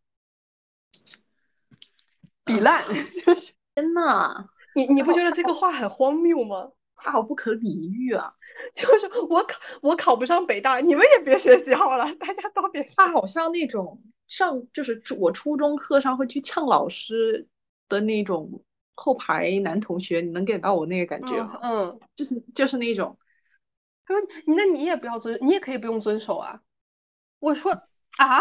[2.48, 2.82] 比烂，
[3.24, 6.72] 就是 天呐，你你不觉得这个 话很荒谬吗？
[7.00, 8.34] 他好不可理喻啊！
[8.74, 12.82] 就是我考我考不上北大，你们也别学习好了，大家都别。
[12.96, 17.46] 他好像那种上就是我初中课上会去呛老师
[17.88, 18.64] 的那种
[18.96, 21.60] 后排男同学，你能给到我那个感觉吗？
[21.62, 23.16] 嗯，就是就是那种，
[24.04, 26.60] 他说那你也不要遵，你也可以不用遵守啊。
[27.38, 27.70] 我说
[28.16, 28.40] 啊，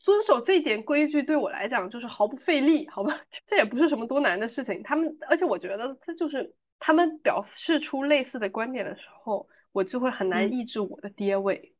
[0.00, 3.20] 遵守这一点规矩对我来讲就是毫不费力，好吧？
[3.46, 4.82] 这也不是什么多难的事情。
[4.82, 11.74] 他们，而且我觉得这就是他们表示出类似的观点的时候，我就会很难嗯抑制我的爹味。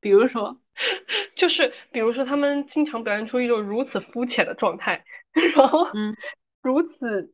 [0.00, 0.60] 比如说，
[1.34, 5.04] 就是比如说他们经常表现出一种如此肤浅的状态，
[5.56, 6.14] 然后嗯
[6.62, 7.32] 如此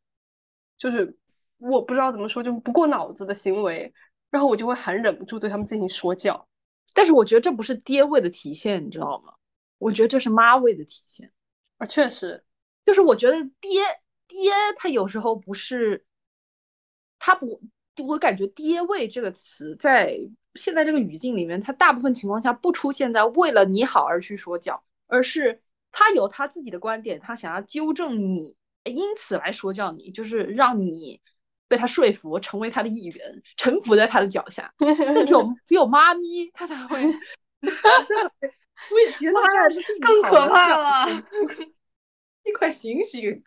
[0.79, 1.19] 就是
[1.59, 3.93] 我不知道怎么说，就不过脑子的行为，
[4.31, 6.49] 然后我就会很忍不住对他们进行说教。
[6.95, 9.35] 但是我觉得这不是爹味的体现，你知道吗？
[9.81, 11.33] 我觉得这是妈味的体现。
[11.79, 12.45] 啊，确实，
[12.85, 13.83] 就是我觉得爹
[14.29, 16.05] 爹他有时候不是，
[17.19, 17.63] 他不，
[18.07, 20.19] 我感觉爹味这个词在
[20.55, 31.23] 现在这个语境里面，他大部分情况下不出现在为了你好而去说教，而是他有他自己的观点，他想要纠正你，因此来说教你，就是让你
[31.67, 34.75] 被他说服，成为他的一员，臣服在他的脚下。
[34.79, 37.03] 但只有只有妈咪，他才会。
[38.91, 41.73] 我也觉得这样是更可怕了是
[42.45, 43.45] 你快醒醒！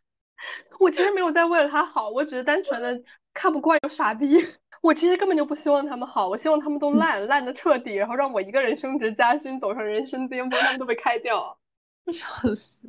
[0.79, 3.03] 我其实没有在为了他好，我只是单纯的
[3.33, 4.27] 看不惯有傻逼。
[4.81, 11.57] 我其实根本就不希望他们好，我希望他们都烂 烂的彻底，然后让我一个人升职加薪，走上人生巅峰，他们都被开掉。
[12.11, 12.81] 笑死！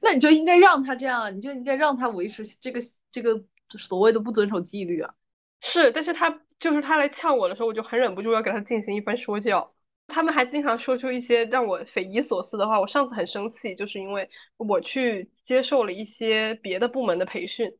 [0.00, 5.14] 那你就应该让他这样，你就应该让他维持这个这个所谓的不遵守纪律啊。
[5.60, 9.74] 是，但是他就是他来呛我的时候，我就很忍不住要给他进行一番说教。
[10.10, 12.80] 他们还经常说出一些让我匪夷所思的话。
[12.80, 17.72] 我上次很生气，就是因为我去接受了一些别的部门的培训，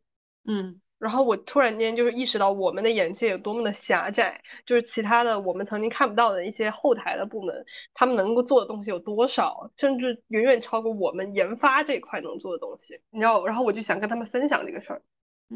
[0.46, 7.64] 嗯然后我突然间就是意识到我们的眼界有多么的狭窄，就是其他的我们曾经看不到的一些后台的部门，
[7.94, 13.00] 他们能够做的东西有多少，甚至远远超过我们研发这一块能做的东西。
[13.10, 15.00] 你知道，然后我就想跟他们分享这个事儿。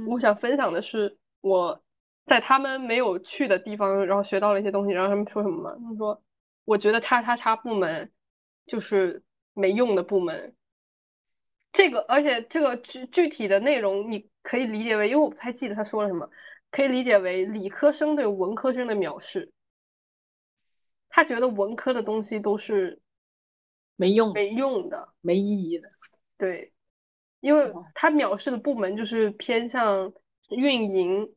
[0.09, 1.79] 我嗯想分享的是我
[2.25, 4.95] 在他们没有去的地方，然后学到了一些东西。
[4.95, 5.73] 然后他们说什么嘛？
[5.75, 6.23] 他们说，
[6.65, 8.13] 我觉得叉叉叉部门
[8.67, 10.55] 就是没用的部门。
[11.73, 16.31] 这个，而且这个具具体的内容，你可以理解为，因为我不太记得他说了什么，
[16.71, 19.53] 可以理解为理科生对文科生的藐视。
[21.09, 23.01] 他觉得文科的东西都是
[23.97, 25.89] 没用，没用的，没意义的。
[26.39, 26.73] 对，
[27.41, 30.13] 因为哦他藐视的部门就是偏向
[30.51, 31.35] 运营，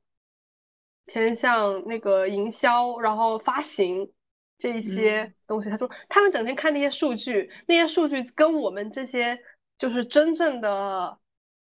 [1.05, 4.11] 偏向那个营销，然后发行
[4.57, 5.69] 这一些东西。
[5.69, 9.39] 他说他们整天看那些数据，那些数据跟我们这些
[9.77, 11.17] 就是真正的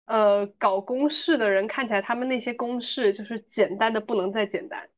[0.06, 4.88] 呃搞公式的人看起来，他们那些公式就是简单的不能再简单。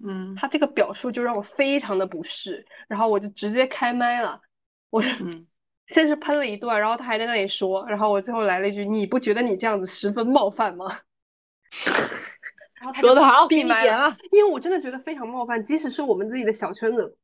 [0.00, 4.40] 嗯他这个表述就让我非常的不适，然后我就直接开麦了，
[4.90, 5.48] 我嗯，
[5.88, 11.00] 先是喷了一段，然后他还在那里说，然后我最后来了一句：“你不觉得你这样子十分冒犯吗？”
[12.80, 14.16] 然后说的好，闭麦了。
[14.30, 17.16] 因为我真的觉得非常冒犯，即使是我们自己的小圈子，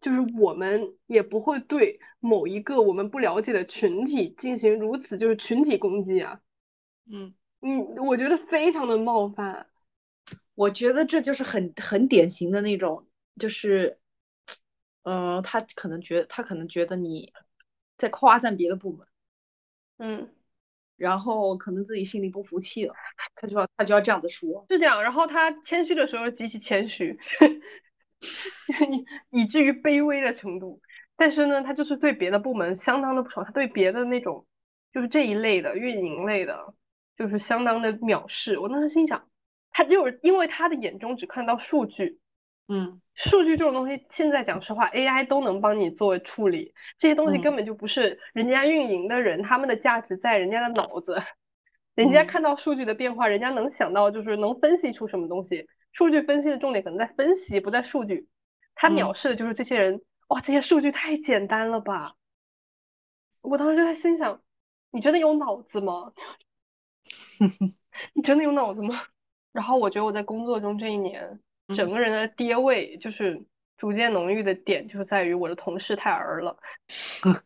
[0.00, 6.40] 就是我们也不会对某一个我们不了解的群体进行如此就是群体攻击啊，
[7.10, 9.66] 嗯，嗯，我觉得非常的冒犯。
[10.54, 13.06] 我觉得这就是很很典型的那种，
[13.38, 13.98] 就是，
[15.04, 17.32] 嗯、他可能觉他可能觉得你
[17.96, 19.06] 在夸赞别的部门，
[19.96, 20.28] 嗯，
[21.00, 22.94] 然后可能自己心里不服气了，
[23.34, 24.66] 他就要他就要这样子说。
[24.68, 27.18] 是这样，然后他谦虚的时候极其谦虚，
[29.30, 30.82] 以以至于卑微的程度。
[31.16, 34.46] 但是呢，他就是对别的部门相当的不爽，他对别的那种
[34.92, 36.74] 就是这一类的运营类的，
[37.16, 38.58] 就是相当的藐视。
[38.58, 39.26] 我当时心想，
[39.70, 42.18] 他就是因为他的眼中只看到数据，
[42.70, 51.20] 嗯数据这种东西，现在讲实话，AI 都能帮你做处理，这些东西嗯根本就不是人家运营的人，他们的价值在人家的脑子，
[51.94, 58.28] 人家嗯看到数据的变化，人家能想到就是能分析出什么东西，数据分析的重点可能在分析，不在数据。
[58.74, 62.14] 他藐嗯视的就是这些人，哇，这些数据太简单了吧！
[63.42, 64.40] 我当时就在心想，
[64.90, 66.12] 你真的有脑子吗？
[68.14, 69.02] 你真的有脑子吗？
[69.52, 71.40] 然后我觉得我在工作中这一年，
[71.74, 73.42] 整嗯个人的爹味就是
[73.78, 76.56] 逐渐浓郁的点，就是在于我的同事太儿了。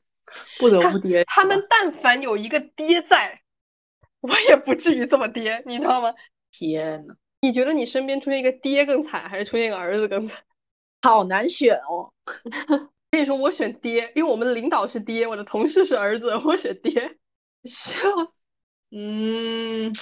[0.59, 1.25] 不得不爹。
[1.25, 3.41] 他们但凡有一个爹在，
[4.20, 6.14] 我也不至于这么爹，你知道吗？
[6.51, 10.43] 天呐，你觉得你身边出现一个爹更惨，还是出现一个儿子更惨？
[11.03, 12.12] 好难选哦。
[13.11, 17.16] 跟你说，我选爹，因为我们的领导是爹，我的同事是儿子，我选爹。
[17.64, 18.01] 笑，
[18.91, 19.93] 嗯，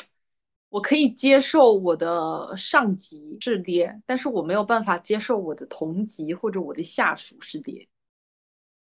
[0.73, 7.91] 我可以接受我的上级是爹，但是我没有办法接受我的同级或者我的下属是爹。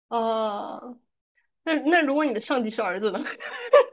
[0.09, 0.81] 啊，
[1.65, 3.23] 那那如果你的上级是儿子呢？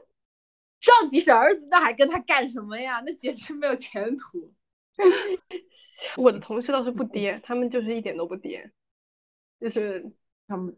[0.80, 3.02] 上级是儿子，那还跟他干什么呀？
[3.04, 4.54] 那简直没有前途。
[6.16, 8.72] 我的同事倒是不爹，他们就是一点都不爹，
[9.60, 10.10] 就是
[10.48, 10.74] 他们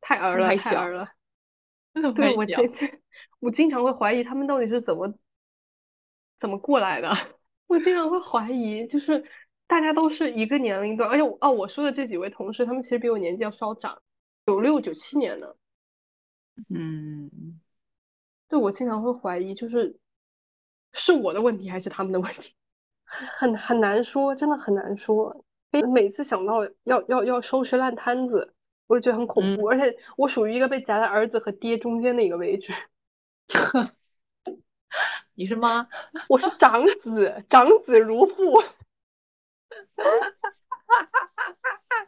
[0.00, 1.10] 太儿了，太儿了。
[2.16, 3.00] 对，我这这，
[3.38, 5.14] 我经常会怀疑他们到底是怎么
[6.42, 7.08] 怎么过来的。
[7.68, 9.24] 我经常会怀疑，就是
[9.68, 14.02] 大家都是一个年龄段，而且哦，我说的这几位同事，他们其实比我年纪要稍长，
[14.44, 15.56] 九六九七年的。
[16.68, 17.60] 嗯，
[18.48, 19.96] 对，我经常会怀疑，就是
[20.92, 22.54] 是我的问题还是他们的问题，
[23.38, 25.44] 很很难说，真的很难说。
[25.94, 28.52] 每次想到要要要收拾烂摊子，
[28.88, 32.74] 我就觉得很恐怖，而且我属于一个被夹在儿子和爹中间的一个位置。
[35.34, 35.88] 你是妈？
[36.28, 38.54] 我是长子，长子如父，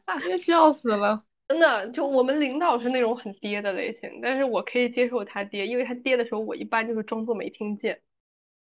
[0.04, 1.24] 哈笑死了。
[1.48, 1.88] 真的。
[1.88, 8.00] 就我们领导是那种很爹的类型，但是我可以接受他爹，因为他爹的时候，我一般就是装作没听见，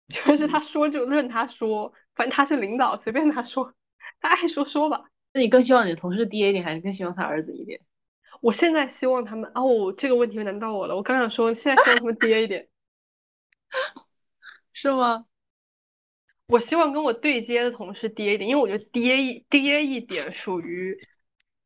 [0.09, 3.75] 就是他说就任他说，反正他是领导，随便他说，
[4.21, 5.05] 他爱说说吧。
[5.35, 7.81] 那你更希望你的同事爹一点，还是更希望他儿子一点？
[8.41, 10.97] 我现在希望他们哦，这个问题难到我了。
[10.97, 12.69] 我刚想说，现在希望他们爹一点。
[14.77, 15.25] 是吗？
[16.49, 20.99] 我希望跟我对接的同事跌一点，因为我觉得跌一跌一点属于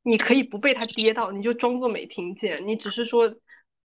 [0.05, 3.35] 你可以不被他跌到，你就装作没听见，你只是说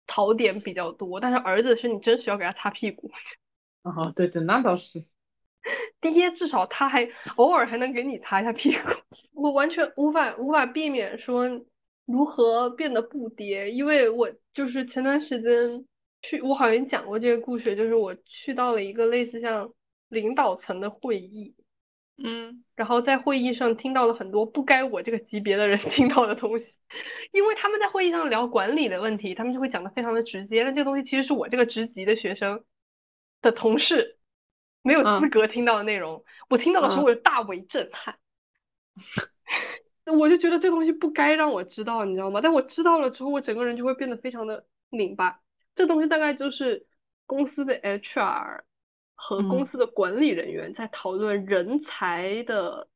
[0.08, 1.20] 槽点比较多。
[1.20, 3.12] 但是儿子是你真需要给他擦屁股，
[3.84, 5.06] 哦，对对，那倒是。
[6.00, 8.80] 爹至少他还偶尔还能给你擦一下屁股。
[9.36, 11.48] 我完全无法无法避免说
[12.06, 15.86] 如何变得不爹，因为我就是前段时间
[16.22, 19.74] 去，我好像讲过这个故事，就是我去到了一个类似像
[20.10, 21.56] 领导层的会议，
[22.18, 22.64] 嗯。
[22.76, 26.66] 然后在会议上听到了很多不该我这个级别的人 听到的东西，
[27.32, 32.64] 因为他们在会议上聊管理的问题，他们就会讲的非常的直接，但这个东西其实是我这个职级的学生
[33.42, 34.18] 的同事
[34.82, 35.30] 没有资嗯。
[35.30, 37.06] 格听到的内容，我听到的时候嗯。
[37.06, 38.18] 我就大为震撼，
[40.06, 42.42] 我就觉得这东西不该让我知道，你知道吗？
[42.42, 45.40] 但我知道了之后，我整个人就会变得非常的拧巴。
[45.76, 46.86] 这东西大概就是
[47.26, 48.62] 公司的 HR
[49.16, 52.88] 和公嗯司的管理人员在讨论人才的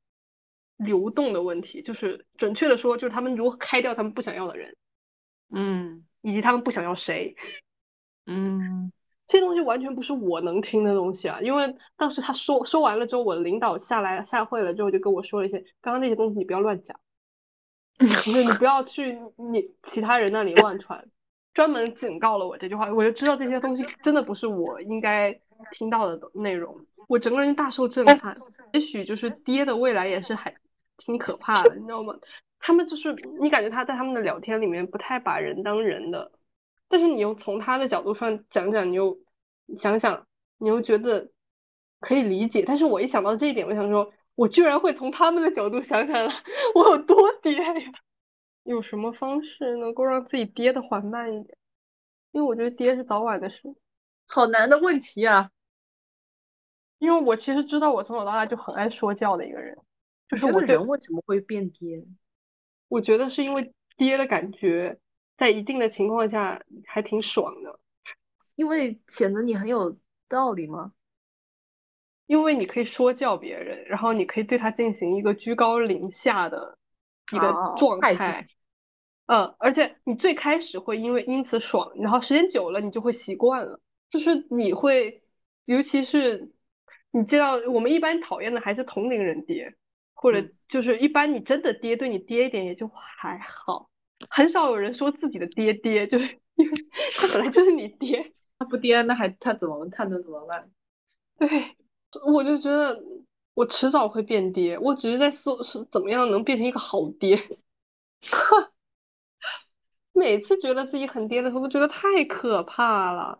[0.78, 4.76] 流动的问题，就是准确的说，就是他们如何开掉他们不想要的人，
[5.52, 7.36] 嗯以及他们不想要谁。
[8.26, 8.92] 嗯
[9.28, 11.40] 这东西完全不是我能听的东西啊！
[11.42, 17.00] 因为当时他说说完了之后，我领导下来下会了之后就跟我说了一些，刚刚那些东西你不要乱讲，
[17.98, 21.08] 就是你不要去你其他人那里乱传，
[21.56, 25.40] 专门警告了我这句话，我就知道这些东西 真的不是我应该
[25.72, 28.38] 听到的内容，我整个人大受震撼。
[28.74, 30.54] 也许就是爹的未来也是还
[30.98, 32.14] 挺可怕的，你知道吗？
[32.60, 36.32] 他们就是你感觉他在他们的聊天里面不太把人当人的。
[36.90, 39.18] 但是你又从他的角度上讲讲，你又
[39.80, 40.28] 想想，
[40.58, 41.30] 你又觉得
[42.00, 42.64] 可以理解。
[42.68, 46.34] 但是我一想到这一点，我想说，我居然会从他们的角度想想了，
[46.76, 47.74] 我有多 爹呀！
[48.66, 51.56] 有什么方式能够让自己跌的缓慢一点？
[52.32, 53.62] 因为我觉得跌是早晚的事。
[54.28, 55.52] 好难的问题啊！
[56.98, 59.78] 因为我其实知道，我从小到大就很爱说教的一个人，
[60.28, 62.04] 就是我人为什么会变爹？
[62.88, 65.00] 我觉得是因为跌的感觉，
[65.38, 67.80] 在一定的情况下还挺爽的。
[68.56, 70.92] 因为显得你很有道理吗？
[72.26, 76.80] 因为你可以说教别人，然后你可以对他进行一个居高临下的
[77.32, 78.48] 一个哦状态。
[79.28, 85.24] 嗯，而且你最开始会因为因此爽，然后时间久了你就会习惯了，就是你会，
[85.66, 86.52] 尤其是
[87.12, 89.74] 你知道，我们一般讨厌的还是同龄人爹，
[90.14, 93.90] 或者嗯就是一般你真的爹对你爹一点也就还好，
[94.30, 96.74] 很少有人说自己的爹爹，就是因为
[97.18, 98.32] 他本来就是你爹。
[98.58, 100.72] 他不爹，那还他怎么他能怎么办？
[101.38, 101.76] 对，
[102.26, 103.04] 我就觉得
[103.54, 107.38] 我迟早会变爹，我只是在思是怎么样能变成一个好爹。
[110.26, 113.38] 每次觉得自己很颠的时候，都觉得太可怕了。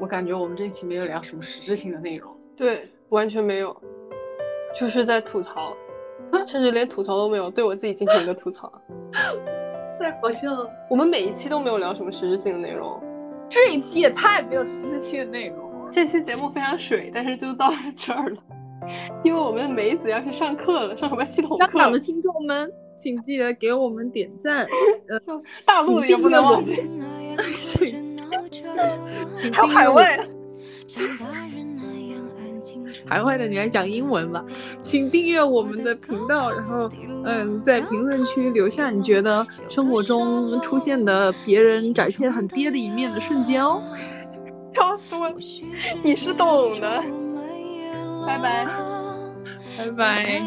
[0.00, 2.34] 我感觉我们这一期没有聊什么实质性的内容。
[2.56, 3.78] 对，完全没有，
[4.80, 5.76] 就是在吐槽，
[6.46, 8.72] 甚至连吐槽都没有，对我自己进行一个吐槽。
[10.00, 12.98] 太好笑了，我们每一期都没有聊什么实质性的内容，
[13.50, 15.92] 这一期也太没有实质性的内容了。
[15.92, 18.38] 这期节目非常水，但是就到这儿了，
[19.22, 21.66] 因为我们的梅子要去上课了，上什么系统课？
[21.66, 24.66] 香港的听众们，请记得给我们点赞，
[25.26, 26.82] 就 大陆的也不能忘记，
[29.52, 30.24] 还有海外的。
[33.06, 34.44] 海外的你来讲英文吧，
[34.82, 36.88] 请订阅我们的频道，然后
[37.24, 43.80] 嗯，在评论区留下你觉得生活中出现的别人展现很爹的一面的瞬间哦。
[44.72, 45.36] 笑死我了，
[46.02, 47.02] 你是懂的，
[48.26, 48.66] 拜拜。
[49.78, 50.42] 拜拜。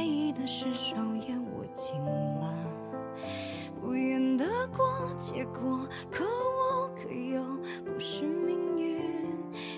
[4.40, 4.88] 得过
[5.18, 7.44] 且过，可我可又
[7.84, 9.02] 不是命运，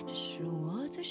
[0.06, 1.02] 这是我最